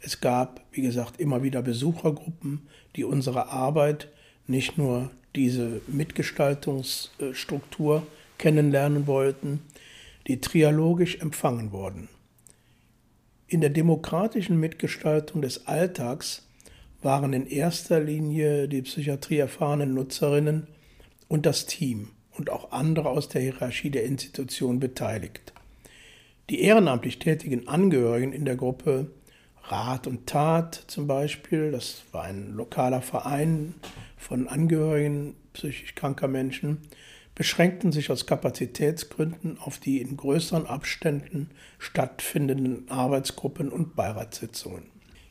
Es 0.00 0.20
gab, 0.20 0.60
wie 0.70 0.82
gesagt, 0.82 1.18
immer 1.18 1.42
wieder 1.42 1.62
Besuchergruppen, 1.62 2.68
die 2.94 3.04
unsere 3.04 3.48
Arbeit 3.48 4.10
nicht 4.50 4.76
nur 4.76 5.10
diese 5.36 5.80
Mitgestaltungsstruktur 5.86 8.06
kennenlernen 8.36 9.06
wollten, 9.06 9.60
die 10.26 10.40
trialogisch 10.40 11.20
empfangen 11.20 11.70
wurden. 11.72 12.08
In 13.46 13.60
der 13.60 13.70
demokratischen 13.70 14.58
Mitgestaltung 14.60 15.42
des 15.42 15.66
Alltags 15.66 16.46
waren 17.02 17.32
in 17.32 17.46
erster 17.46 18.00
Linie 18.00 18.68
die 18.68 18.82
psychiatrieerfahrenen 18.82 19.94
Nutzerinnen 19.94 20.66
und 21.28 21.46
das 21.46 21.66
Team 21.66 22.10
und 22.32 22.50
auch 22.50 22.72
andere 22.72 23.08
aus 23.08 23.28
der 23.28 23.42
Hierarchie 23.42 23.90
der 23.90 24.04
Institution 24.04 24.80
beteiligt. 24.80 25.52
Die 26.50 26.60
ehrenamtlich 26.60 27.18
tätigen 27.18 27.68
Angehörigen 27.68 28.32
in 28.32 28.44
der 28.44 28.56
Gruppe 28.56 29.10
Rat 29.64 30.06
und 30.06 30.26
Tat 30.26 30.84
zum 30.88 31.06
Beispiel, 31.06 31.70
das 31.70 32.02
war 32.12 32.24
ein 32.24 32.54
lokaler 32.54 33.02
Verein 33.02 33.74
von 34.20 34.46
Angehörigen 34.46 35.34
psychisch 35.54 35.94
kranker 35.94 36.28
Menschen, 36.28 36.78
beschränkten 37.34 37.90
sich 37.90 38.10
aus 38.10 38.26
Kapazitätsgründen 38.26 39.58
auf 39.58 39.78
die 39.78 40.00
in 40.00 40.16
größeren 40.16 40.66
Abständen 40.66 41.50
stattfindenden 41.78 42.88
Arbeitsgruppen 42.90 43.70
und 43.70 43.96
Beiratssitzungen. 43.96 44.82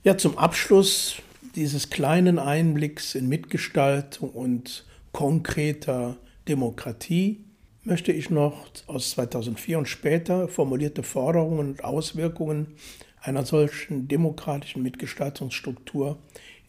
Ja, 0.04 0.18
zum 0.18 0.38
Abschluss 0.38 1.22
dieses 1.56 1.90
kleinen 1.90 2.40
Einblicks 2.40 3.16
in 3.16 3.30
Mitgestaltung 3.30 4.32
und 4.32 4.86
konkreter 5.12 6.18
Demokratie 6.48 7.44
möchte 7.84 8.12
ich 8.12 8.30
noch 8.30 8.66
aus 8.88 9.12
2004 9.12 9.78
und 9.78 9.88
später 9.88 10.48
formulierte 10.48 11.04
Forderungen 11.04 11.60
und 11.60 11.84
Auswirkungen 11.84 12.76
einer 13.22 13.46
solchen 13.46 14.08
demokratischen 14.08 14.82
Mitgestaltungsstruktur 14.82 16.18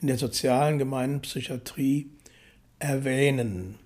in 0.00 0.06
der 0.06 0.18
sozialen 0.18 0.78
Gemeinpsychiatrie 0.78 2.10
erwähnen. 2.78 3.76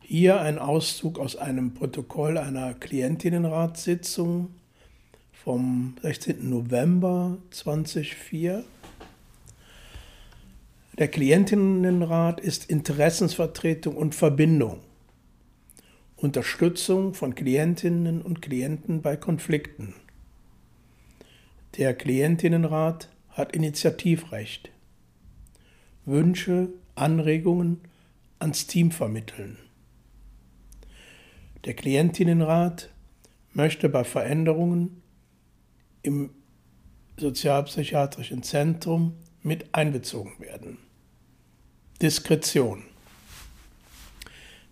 Hier 0.00 0.40
ein 0.40 0.58
Auszug 0.58 1.18
aus 1.18 1.36
einem 1.36 1.74
Protokoll 1.74 2.36
einer 2.36 2.74
Klientinnenratssitzung 2.74 4.50
vom 5.32 5.96
16. 6.02 6.50
November 6.50 7.38
2004. 7.50 8.64
Der 10.98 11.08
Klientinnenrat 11.08 12.40
ist 12.40 12.68
Interessensvertretung 12.68 13.96
und 13.96 14.14
Verbindung, 14.14 14.80
Unterstützung 16.16 17.14
von 17.14 17.34
Klientinnen 17.34 18.20
und 18.20 18.42
Klienten 18.42 19.00
bei 19.00 19.16
Konflikten. 19.16 19.94
Der 21.78 21.94
Klientinnenrat 21.94 23.08
hat 23.30 23.54
Initiativrecht. 23.54 24.70
Wünsche, 26.04 26.68
Anregungen 26.94 27.80
ans 28.38 28.66
Team 28.66 28.90
vermitteln. 28.90 29.58
Der 31.64 31.74
Klientinnenrat 31.74 32.90
möchte 33.52 33.88
bei 33.88 34.04
Veränderungen 34.04 35.02
im 36.02 36.30
sozialpsychiatrischen 37.16 38.42
Zentrum 38.42 39.14
mit 39.42 39.74
einbezogen 39.74 40.32
werden. 40.40 40.78
Diskretion. 42.00 42.82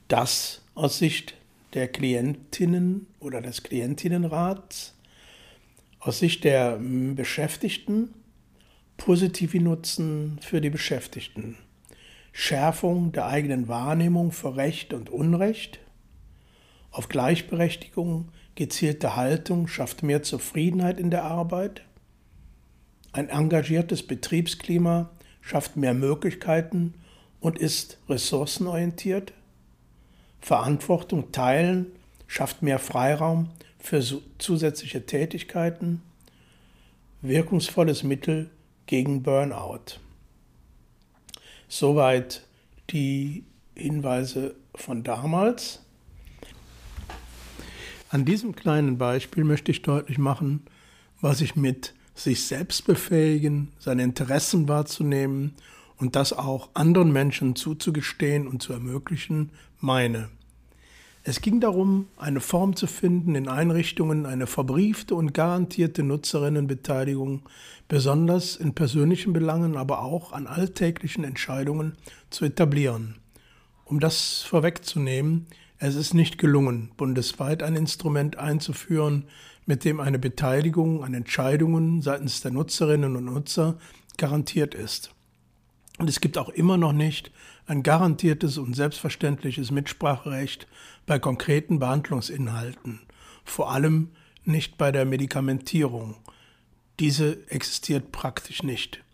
Das 0.08 0.62
aus 0.74 0.98
Sicht 0.98 1.34
der 1.74 1.86
Klientinnen 1.86 3.06
oder 3.20 3.40
des 3.40 3.62
Klientinnenrats, 3.62 4.94
aus 6.00 6.18
Sicht 6.18 6.42
der 6.42 6.78
Beschäftigten, 6.78 8.14
positive 9.00 9.58
Nutzen 9.58 10.38
für 10.42 10.60
die 10.60 10.68
Beschäftigten, 10.68 11.56
Schärfung 12.32 13.12
der 13.12 13.26
eigenen 13.26 13.66
Wahrnehmung 13.66 14.30
für 14.30 14.56
Recht 14.56 14.92
und 14.92 15.08
Unrecht, 15.08 15.80
auf 16.90 17.08
Gleichberechtigung, 17.08 18.28
gezielte 18.56 19.16
Haltung 19.16 19.68
schafft 19.68 20.02
mehr 20.02 20.22
Zufriedenheit 20.22 21.00
in 21.00 21.10
der 21.10 21.24
Arbeit, 21.24 21.80
ein 23.12 23.30
engagiertes 23.30 24.06
Betriebsklima 24.06 25.08
schafft 25.40 25.78
mehr 25.78 25.94
Möglichkeiten 25.94 26.92
und 27.40 27.58
ist 27.58 27.98
ressourcenorientiert. 28.06 29.32
Verantwortung 30.40 31.32
teilen 31.32 31.86
schafft 32.26 32.60
mehr 32.60 32.78
Freiraum 32.78 33.48
für 33.78 34.04
zusätzliche 34.36 35.06
Tätigkeiten. 35.06 36.02
Wirkungsvolles 37.22 38.02
Mittel 38.02 38.50
gegen 38.90 39.22
Burnout. 39.22 40.00
Soweit 41.68 42.44
die 42.90 43.44
Hinweise 43.76 44.56
von 44.74 45.04
damals. 45.04 45.78
An 48.08 48.24
diesem 48.24 48.56
kleinen 48.56 48.98
Beispiel 48.98 49.44
möchte 49.44 49.70
ich 49.70 49.82
deutlich 49.82 50.18
machen, 50.18 50.64
was 51.20 51.40
ich 51.40 51.54
mit 51.54 51.94
sich 52.16 52.44
selbst 52.44 52.84
befähigen, 52.84 53.70
seine 53.78 54.02
Interessen 54.02 54.66
wahrzunehmen 54.66 55.54
und 55.96 56.16
das 56.16 56.32
auch 56.32 56.70
anderen 56.74 57.12
Menschen 57.12 57.54
zuzugestehen 57.54 58.48
und 58.48 58.60
zu 58.60 58.72
ermöglichen, 58.72 59.52
meine. 59.78 60.30
Es 61.30 61.40
ging 61.40 61.60
darum, 61.60 62.08
eine 62.16 62.40
Form 62.40 62.74
zu 62.74 62.88
finden, 62.88 63.36
in 63.36 63.46
Einrichtungen 63.46 64.26
eine 64.26 64.48
verbriefte 64.48 65.14
und 65.14 65.32
garantierte 65.32 66.02
Nutzerinnenbeteiligung, 66.02 67.42
besonders 67.86 68.56
in 68.56 68.74
persönlichen 68.74 69.32
Belangen, 69.32 69.76
aber 69.76 70.02
auch 70.02 70.32
an 70.32 70.48
alltäglichen 70.48 71.22
Entscheidungen 71.22 71.92
zu 72.30 72.46
etablieren. 72.46 73.20
Um 73.84 74.00
das 74.00 74.42
vorwegzunehmen, 74.42 75.46
es 75.78 75.94
ist 75.94 76.14
nicht 76.14 76.36
gelungen, 76.36 76.90
bundesweit 76.96 77.62
ein 77.62 77.76
Instrument 77.76 78.36
einzuführen, 78.36 79.26
mit 79.66 79.84
dem 79.84 80.00
eine 80.00 80.18
Beteiligung 80.18 81.04
an 81.04 81.14
Entscheidungen 81.14 82.02
seitens 82.02 82.40
der 82.40 82.50
Nutzerinnen 82.50 83.14
und 83.14 83.26
Nutzer 83.26 83.78
garantiert 84.16 84.74
ist. 84.74 85.14
Und 86.00 86.08
es 86.08 86.22
gibt 86.22 86.38
auch 86.38 86.48
immer 86.48 86.78
noch 86.78 86.94
nicht 86.94 87.30
ein 87.66 87.82
garantiertes 87.82 88.56
und 88.56 88.74
selbstverständliches 88.74 89.70
Mitspracherecht 89.70 90.66
bei 91.04 91.18
konkreten 91.18 91.78
Behandlungsinhalten, 91.78 93.00
vor 93.44 93.70
allem 93.70 94.08
nicht 94.46 94.78
bei 94.78 94.92
der 94.92 95.04
Medikamentierung. 95.04 96.16
Diese 97.00 97.46
existiert 97.50 98.12
praktisch 98.12 98.62
nicht. 98.62 99.04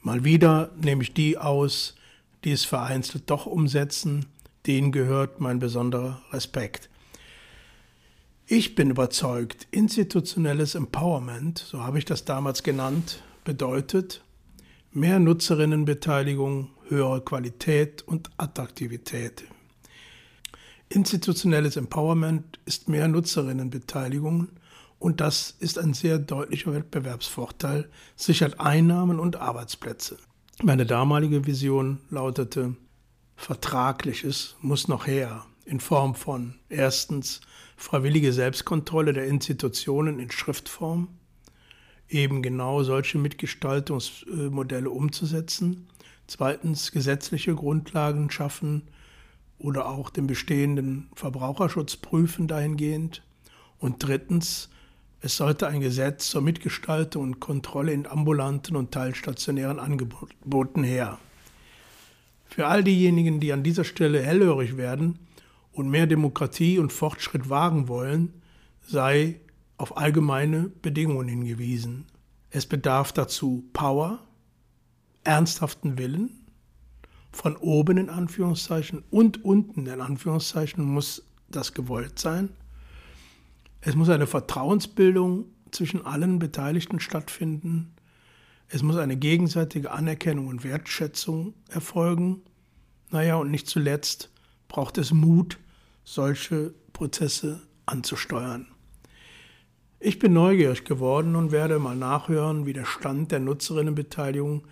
Mal 0.00 0.22
wieder 0.22 0.70
nehme 0.80 1.02
ich 1.02 1.12
die 1.12 1.38
aus, 1.38 1.96
die 2.44 2.52
es 2.52 2.64
vereinzelt 2.64 3.28
doch 3.28 3.46
umsetzen, 3.46 4.26
denen 4.68 4.92
gehört 4.92 5.40
mein 5.40 5.58
besonderer 5.58 6.22
Respekt. 6.30 6.88
Ich 8.46 8.76
bin 8.76 8.90
überzeugt, 8.90 9.66
institutionelles 9.72 10.76
Empowerment, 10.76 11.58
so 11.58 11.82
habe 11.82 11.98
ich 11.98 12.04
das 12.04 12.24
damals 12.24 12.62
genannt, 12.62 13.24
bedeutet 13.42 14.22
mehr 14.96 15.18
Nutzerinnenbeteiligung, 15.18 16.70
höhere 16.88 17.20
Qualität 17.20 18.00
und 18.08 18.30
Attraktivität. 18.38 19.44
Institutionelles 20.88 21.76
Empowerment 21.76 22.58
ist 22.64 22.88
mehr 22.88 23.06
Nutzerinnenbeteiligung 23.06 24.48
und 24.98 25.20
das 25.20 25.54
ist 25.58 25.78
ein 25.78 25.92
sehr 25.92 26.18
deutlicher 26.18 26.72
Wettbewerbsvorteil, 26.72 27.90
sichert 28.14 28.58
Einnahmen 28.58 29.20
und 29.20 29.36
Arbeitsplätze. 29.36 30.16
Meine 30.62 30.86
damalige 30.86 31.44
Vision 31.44 32.00
lautete, 32.08 32.74
Vertragliches 33.36 34.56
muss 34.62 34.88
noch 34.88 35.06
her 35.06 35.44
in 35.66 35.78
Form 35.78 36.14
von 36.14 36.54
erstens 36.70 37.42
freiwillige 37.76 38.32
Selbstkontrolle 38.32 39.12
der 39.12 39.26
Institutionen 39.26 40.18
in 40.20 40.30
Schriftform, 40.30 41.08
eben 42.08 42.42
genau 42.42 42.82
solche 42.82 43.18
Mitgestaltungsmodelle 43.18 44.90
umzusetzen, 44.90 45.86
zweitens 46.26 46.92
gesetzliche 46.92 47.54
Grundlagen 47.54 48.30
schaffen 48.30 48.82
oder 49.58 49.88
auch 49.88 50.10
den 50.10 50.26
bestehenden 50.26 51.08
Verbraucherschutz 51.14 51.96
prüfen 51.96 52.48
dahingehend 52.48 53.22
und 53.78 54.02
drittens 54.06 54.68
es 55.20 55.36
sollte 55.38 55.66
ein 55.66 55.80
Gesetz 55.80 56.28
zur 56.30 56.42
Mitgestaltung 56.42 57.22
und 57.22 57.40
Kontrolle 57.40 57.92
in 57.92 58.06
ambulanten 58.06 58.76
und 58.76 58.92
teilstationären 58.92 59.80
Angeboten 59.80 60.84
her. 60.84 61.18
Für 62.44 62.66
all 62.66 62.84
diejenigen, 62.84 63.40
die 63.40 63.52
an 63.52 63.62
dieser 63.62 63.84
Stelle 63.84 64.22
hellhörig 64.22 64.76
werden, 64.76 65.18
und 65.76 65.90
mehr 65.90 66.06
Demokratie 66.06 66.78
und 66.78 66.92
Fortschritt 66.92 67.50
wagen 67.50 67.86
wollen, 67.86 68.32
sei 68.86 69.40
auf 69.78 69.96
allgemeine 69.96 70.70
Bedingungen 70.82 71.28
hingewiesen. 71.28 72.06
Es 72.50 72.66
bedarf 72.66 73.12
dazu 73.12 73.68
Power, 73.72 74.20
ernsthaften 75.24 75.98
Willen, 75.98 76.46
von 77.32 77.56
oben 77.56 77.98
in 77.98 78.08
Anführungszeichen 78.08 79.04
und 79.10 79.44
unten 79.44 79.86
in 79.86 80.00
Anführungszeichen 80.00 80.84
muss 80.84 81.22
das 81.48 81.74
gewollt 81.74 82.18
sein. 82.18 82.48
Es 83.82 83.94
muss 83.94 84.08
eine 84.08 84.26
Vertrauensbildung 84.26 85.44
zwischen 85.70 86.04
allen 86.04 86.38
Beteiligten 86.38 86.98
stattfinden. 86.98 87.94
Es 88.68 88.82
muss 88.82 88.96
eine 88.96 89.16
gegenseitige 89.16 89.92
Anerkennung 89.92 90.48
und 90.48 90.64
Wertschätzung 90.64 91.54
erfolgen. 91.68 92.40
Naja, 93.10 93.36
und 93.36 93.50
nicht 93.50 93.68
zuletzt 93.68 94.30
braucht 94.68 94.98
es 94.98 95.12
Mut, 95.12 95.58
solche 96.04 96.74
Prozesse 96.92 97.62
anzusteuern. 97.84 98.66
Ich 99.98 100.18
bin 100.18 100.34
neugierig 100.34 100.84
geworden 100.84 101.36
und 101.36 101.52
werde 101.52 101.78
mal 101.78 101.96
nachhören, 101.96 102.66
wie 102.66 102.74
der 102.74 102.84
Stand 102.84 103.32
der 103.32 103.40
Nutzerinnenbeteiligung 103.40 104.64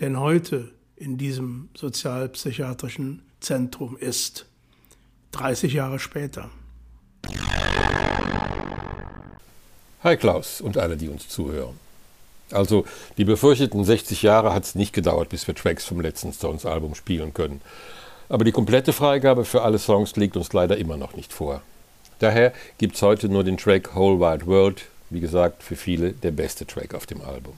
denn 0.00 0.18
heute 0.18 0.70
in 0.96 1.18
diesem 1.18 1.68
sozialpsychiatrischen 1.74 3.22
Zentrum 3.40 3.98
ist. 3.98 4.46
30 5.32 5.74
Jahre 5.74 5.98
später. 5.98 6.48
Hi 10.02 10.16
Klaus 10.16 10.62
und 10.62 10.78
alle, 10.78 10.96
die 10.96 11.10
uns 11.10 11.28
zuhören. 11.28 11.78
Also 12.50 12.86
die 13.18 13.26
befürchteten 13.26 13.84
60 13.84 14.22
Jahre 14.22 14.54
hat 14.54 14.64
es 14.64 14.74
nicht 14.74 14.94
gedauert, 14.94 15.28
bis 15.28 15.46
wir 15.46 15.54
Tracks 15.54 15.84
vom 15.84 16.00
letzten 16.00 16.32
Stones-Album 16.32 16.94
spielen 16.94 17.34
können. 17.34 17.60
Aber 18.30 18.44
die 18.44 18.52
komplette 18.52 18.94
Freigabe 18.94 19.44
für 19.44 19.60
alle 19.60 19.78
Songs 19.78 20.16
liegt 20.16 20.38
uns 20.38 20.54
leider 20.54 20.78
immer 20.78 20.96
noch 20.96 21.14
nicht 21.14 21.34
vor. 21.34 21.60
Daher 22.20 22.52
gibt 22.76 22.96
es 22.96 23.02
heute 23.02 23.28
nur 23.30 23.44
den 23.44 23.56
Track 23.56 23.96
Whole 23.96 24.20
Wide 24.20 24.46
World, 24.46 24.84
wie 25.08 25.20
gesagt, 25.20 25.62
für 25.62 25.74
viele 25.74 26.12
der 26.12 26.30
beste 26.30 26.66
Track 26.66 26.94
auf 26.94 27.06
dem 27.06 27.22
Album. 27.22 27.54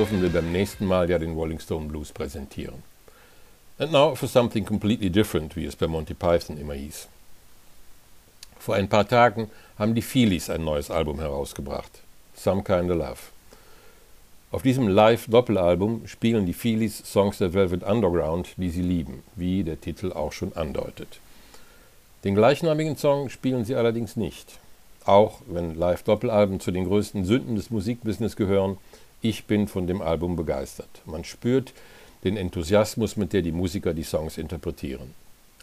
Dürfen 0.00 0.22
wir 0.22 0.30
beim 0.30 0.50
nächsten 0.50 0.86
Mal 0.86 1.10
ja 1.10 1.18
den 1.18 1.34
Rolling 1.34 1.60
Stone 1.60 1.86
Blues 1.86 2.10
präsentieren. 2.10 2.82
And 3.78 3.92
now 3.92 4.14
for 4.14 4.26
something 4.26 4.64
completely 4.64 5.10
different, 5.10 5.56
wie 5.56 5.66
es 5.66 5.76
bei 5.76 5.86
Monty 5.86 6.14
Python 6.14 6.56
immer 6.56 6.72
hieß. 6.72 7.06
Vor 8.58 8.76
ein 8.76 8.88
paar 8.88 9.06
Tagen 9.06 9.50
haben 9.78 9.94
die 9.94 10.00
Feelies 10.00 10.48
ein 10.48 10.64
neues 10.64 10.90
Album 10.90 11.20
herausgebracht. 11.20 12.00
Some 12.34 12.62
Kind 12.62 12.90
of 12.90 12.96
Love. 12.96 13.18
Auf 14.52 14.62
diesem 14.62 14.88
Live-Doppelalbum 14.88 16.06
spielen 16.06 16.46
die 16.46 16.54
Feelies 16.54 17.02
Songs 17.04 17.36
der 17.36 17.52
Velvet 17.52 17.82
Underground, 17.82 18.54
die 18.56 18.70
sie 18.70 18.80
lieben, 18.80 19.22
wie 19.36 19.64
der 19.64 19.82
Titel 19.82 20.14
auch 20.14 20.32
schon 20.32 20.54
andeutet. 20.54 21.20
Den 22.24 22.34
gleichnamigen 22.34 22.96
Song 22.96 23.28
spielen 23.28 23.66
sie 23.66 23.74
allerdings 23.74 24.16
nicht 24.16 24.60
auch 25.10 25.40
wenn 25.46 25.74
Live-Doppelalben 25.74 26.60
zu 26.60 26.70
den 26.70 26.84
größten 26.84 27.24
Sünden 27.24 27.56
des 27.56 27.70
Musikbusiness 27.70 28.36
gehören, 28.36 28.78
ich 29.22 29.44
bin 29.44 29.68
von 29.68 29.86
dem 29.86 30.02
Album 30.02 30.36
begeistert. 30.36 31.02
Man 31.04 31.24
spürt 31.24 31.72
den 32.24 32.36
Enthusiasmus, 32.36 33.16
mit 33.16 33.32
der 33.32 33.42
die 33.42 33.52
Musiker 33.52 33.94
die 33.94 34.02
Songs 34.02 34.38
interpretieren. 34.38 35.14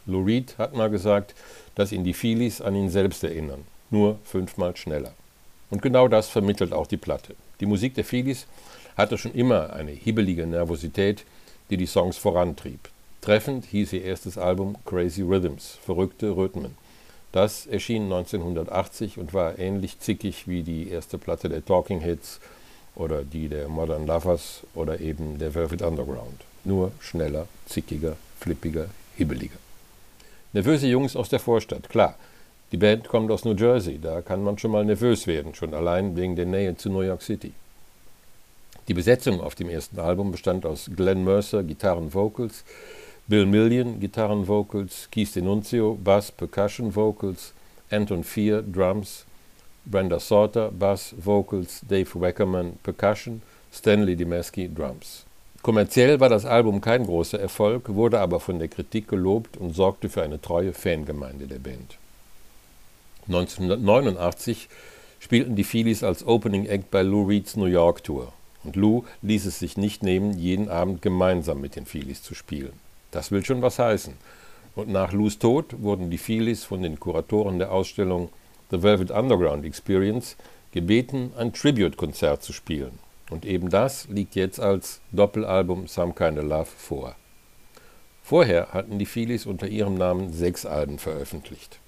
Lou 0.05 0.23
Reed 0.23 0.57
hat 0.57 0.73
mal 0.73 0.89
gesagt, 0.89 1.35
dass 1.75 1.91
ihn 1.91 2.03
die 2.03 2.13
Feelies 2.13 2.61
an 2.61 2.75
ihn 2.75 2.89
selbst 2.89 3.23
erinnern, 3.23 3.65
nur 3.89 4.19
fünfmal 4.23 4.75
schneller. 4.77 5.13
Und 5.69 5.81
genau 5.81 6.07
das 6.07 6.29
vermittelt 6.29 6.71
auch 6.71 6.87
die 6.87 6.97
Platte. 6.97 7.35
Die 7.59 7.65
Musik 7.65 7.95
der 7.95 8.05
Feelies 8.05 8.47
hatte 8.95 9.17
schon 9.17 9.33
immer 9.33 9.73
eine 9.73 9.91
hibbelige 9.91 10.47
Nervosität, 10.47 11.25
die 11.69 11.77
die 11.77 11.85
Songs 11.85 12.17
vorantrieb. 12.17 12.89
Treffend 13.21 13.65
hieß 13.65 13.93
ihr 13.93 14.03
erstes 14.03 14.37
Album 14.37 14.77
Crazy 14.85 15.21
Rhythms, 15.21 15.77
verrückte 15.83 16.35
Rhythmen. 16.35 16.77
Das 17.33 17.67
erschien 17.67 18.03
1980 18.03 19.17
und 19.17 19.33
war 19.33 19.59
ähnlich 19.59 19.99
zickig 19.99 20.47
wie 20.47 20.63
die 20.63 20.89
erste 20.89 21.17
Platte 21.17 21.49
der 21.49 21.65
Talking 21.65 21.99
Heads 21.99 22.39
oder 22.97 23.23
die 23.23 23.47
der 23.47 23.69
Modern 23.69 24.07
Lovers 24.07 24.63
oder 24.73 24.99
eben 24.99 25.37
der 25.37 25.53
Velvet 25.53 25.81
Underground. 25.81 26.41
Nur 26.63 26.91
schneller, 26.99 27.47
zickiger, 27.67 28.17
flippiger, 28.39 28.87
hibbeliger. 29.15 29.59
Nervöse 30.53 30.87
Jungs 30.87 31.15
aus 31.15 31.29
der 31.29 31.39
Vorstadt, 31.39 31.89
klar. 31.89 32.15
Die 32.71 32.77
Band 32.77 33.07
kommt 33.07 33.31
aus 33.31 33.45
New 33.45 33.55
Jersey, 33.55 33.99
da 34.01 34.21
kann 34.21 34.43
man 34.43 34.57
schon 34.57 34.71
mal 34.71 34.83
nervös 34.83 35.25
werden, 35.27 35.55
schon 35.55 35.73
allein 35.73 36.17
wegen 36.17 36.35
der 36.35 36.45
Nähe 36.45 36.75
zu 36.75 36.89
New 36.89 37.01
York 37.01 37.21
City. 37.21 37.53
Die 38.87 38.93
Besetzung 38.93 39.41
auf 39.41 39.55
dem 39.55 39.69
ersten 39.69 39.99
Album 39.99 40.31
bestand 40.31 40.65
aus 40.65 40.89
Glenn 40.95 41.23
Mercer, 41.23 41.63
Gitarren, 41.63 42.13
Vocals, 42.13 42.63
Bill 43.27 43.45
Million, 43.45 43.99
Gitarren, 43.99 44.47
Vocals, 44.47 45.07
Keith 45.11 45.33
Denunzio, 45.35 45.97
Bass, 46.01 46.31
Percussion, 46.31 46.95
Vocals, 46.95 47.53
Anton 47.89 48.23
Fear, 48.23 48.61
Drums, 48.63 49.25
Brenda 49.89 50.19
Sorter, 50.19 50.71
Bass, 50.71 51.15
Vocals, 51.17 51.81
Dave 51.87 52.09
Wackerman, 52.13 52.77
Percussion, 52.83 53.41
Stanley 53.71 54.15
Dimeski, 54.15 54.69
Drums. 54.73 55.25
Kommerziell 55.61 56.19
war 56.19 56.29
das 56.29 56.45
Album 56.45 56.81
kein 56.81 57.05
großer 57.05 57.39
Erfolg, 57.39 57.89
wurde 57.89 58.19
aber 58.19 58.39
von 58.39 58.59
der 58.59 58.67
Kritik 58.67 59.07
gelobt 59.07 59.57
und 59.57 59.75
sorgte 59.75 60.09
für 60.09 60.23
eine 60.23 60.41
treue 60.41 60.73
Fangemeinde 60.73 61.47
der 61.47 61.59
Band. 61.59 61.97
1989 63.27 64.69
spielten 65.19 65.55
die 65.55 65.63
Feelies 65.63 66.03
als 66.03 66.25
Opening 66.25 66.65
Act 66.65 66.91
bei 66.91 67.01
Lou 67.01 67.25
Reeds 67.25 67.55
New 67.55 67.65
York 67.65 68.03
Tour. 68.03 68.31
Und 68.63 68.75
Lou 68.75 69.03
ließ 69.21 69.45
es 69.45 69.59
sich 69.59 69.77
nicht 69.77 70.03
nehmen, 70.03 70.37
jeden 70.37 70.69
Abend 70.69 71.01
gemeinsam 71.01 71.59
mit 71.59 71.75
den 71.75 71.85
Feelies 71.85 72.21
zu 72.21 72.35
spielen. 72.35 72.73
Das 73.11 73.31
will 73.31 73.43
schon 73.43 73.61
was 73.61 73.79
heißen. 73.79 74.13
Und 74.75 74.89
nach 74.89 75.11
Lou's 75.11 75.39
Tod 75.39 75.81
wurden 75.81 76.09
die 76.09 76.17
Feelies 76.17 76.63
von 76.63 76.83
den 76.83 76.99
Kuratoren 76.99 77.57
der 77.59 77.71
Ausstellung 77.71 78.29
The 78.69 78.83
Velvet 78.83 79.11
Underground 79.11 79.65
Experience 79.65 80.35
gebeten, 80.71 81.31
ein 81.37 81.53
Tribute-Konzert 81.53 82.43
zu 82.43 82.53
spielen. 82.53 82.99
Und 83.29 83.45
eben 83.45 83.69
das 83.69 84.07
liegt 84.09 84.35
jetzt 84.35 84.59
als 84.59 85.01
Doppelalbum 85.11 85.87
Some 85.87 86.13
Kind 86.13 86.37
of 86.37 86.45
Love 86.45 86.65
vor. 86.65 87.15
Vorher 88.23 88.73
hatten 88.73 88.99
die 88.99 89.05
Feelies 89.05 89.45
unter 89.45 89.67
ihrem 89.67 89.95
Namen 89.95 90.33
sechs 90.33 90.65
Alben 90.65 90.99
veröffentlicht. 90.99 91.79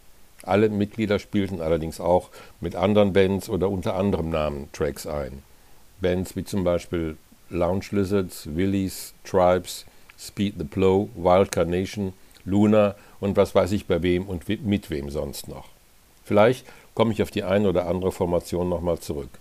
Alle 0.44 0.70
Mitglieder 0.70 1.20
spielten 1.20 1.62
allerdings 1.62 2.00
auch 2.00 2.30
mit 2.62 2.76
anderen 2.76 3.12
Bands 3.12 3.50
oder 3.50 3.70
unter 3.70 3.96
anderem 3.96 4.30
Namen 4.30 4.70
Tracks 4.72 5.06
ein. 5.06 5.44
Bands 6.00 6.36
wie 6.36 6.46
zum 6.46 6.64
Beispiel 6.64 7.18
Lounge 7.50 7.88
Lizards, 7.92 8.48
Willies, 8.56 9.14
Tribes, 9.26 9.86
Speed 10.18 10.56
the 10.58 10.64
Blow, 10.64 11.10
Wild 11.16 11.52
Carnation, 11.52 12.14
Luna 12.46 12.96
und 13.20 13.36
was 13.36 13.54
weiß 13.54 13.74
ich 13.74 13.86
bei 13.86 14.02
wem 14.02 14.28
und 14.28 14.48
mit 14.48 14.90
wem 14.90 15.10
sonst 15.10 15.48
noch. 15.50 15.68
Vielleicht 16.30 16.64
komme 16.94 17.12
ich 17.12 17.24
auf 17.24 17.32
die 17.32 17.42
eine 17.42 17.68
oder 17.68 17.88
andere 17.88 18.12
Formation 18.12 18.70
nochmal 18.70 19.00
zurück, 19.00 19.32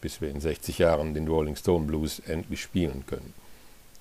bis 0.00 0.20
wir 0.20 0.30
in 0.30 0.40
60 0.40 0.78
Jahren 0.78 1.12
den 1.12 1.26
Rolling 1.26 1.56
Stone 1.56 1.86
Blues 1.86 2.20
endlich 2.20 2.62
spielen 2.62 3.02
können. 3.04 3.34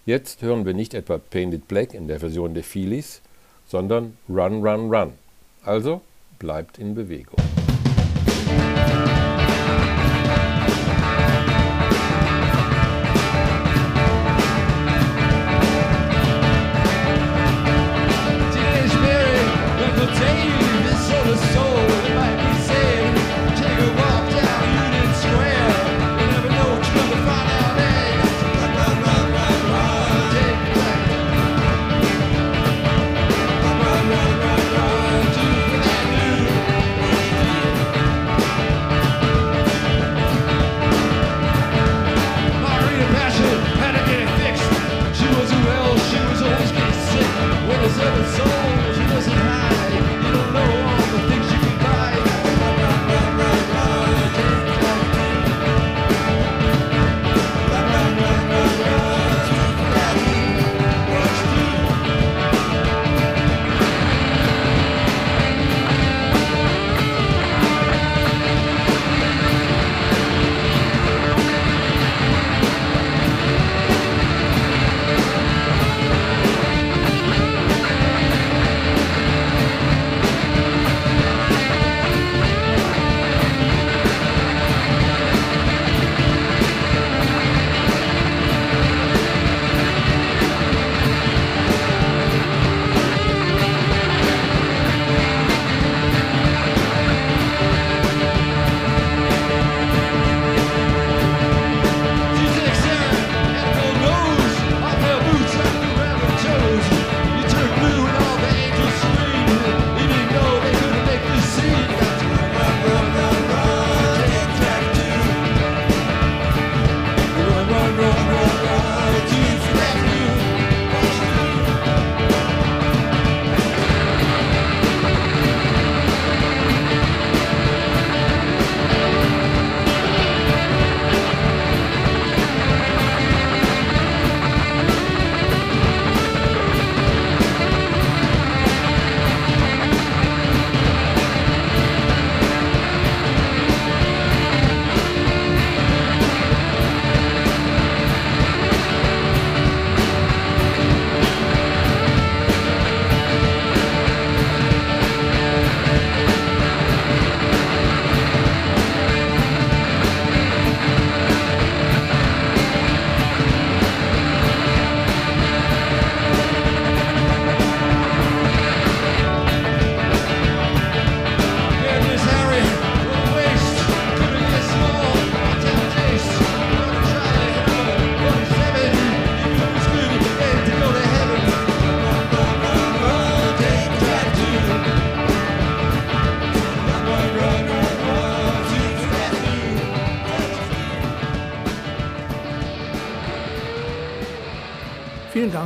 Jetzt 0.05 0.43
hören 0.43 0.63
wir 0.63 0.75
nicht 0.75 0.93
etwa 0.93 1.17
Painted 1.17 1.67
Black 1.67 1.95
in 1.95 2.07
der 2.07 2.19
Version 2.19 2.53
der 2.53 2.63
Phillies, 2.63 3.21
sondern 3.65 4.15
Run, 4.29 4.63
Run, 4.63 4.93
Run. 4.93 5.13
Also 5.63 6.01
bleibt 6.37 6.77
in 6.77 6.93
Bewegung. 6.93 7.39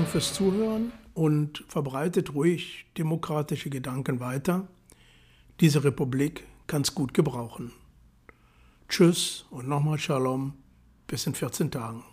Fürs 0.09 0.33
Zuhören 0.33 0.91
und 1.13 1.63
verbreitet 1.67 2.33
ruhig 2.33 2.87
demokratische 2.97 3.69
Gedanken 3.69 4.19
weiter. 4.19 4.67
Diese 5.59 5.83
Republik 5.83 6.45
kann 6.65 6.81
es 6.81 6.95
gut 6.95 7.13
gebrauchen. 7.13 7.71
Tschüss 8.87 9.45
und 9.51 9.67
nochmal 9.67 9.99
Shalom. 9.99 10.53
Bis 11.05 11.27
in 11.27 11.35
14 11.35 11.69
Tagen. 11.69 12.03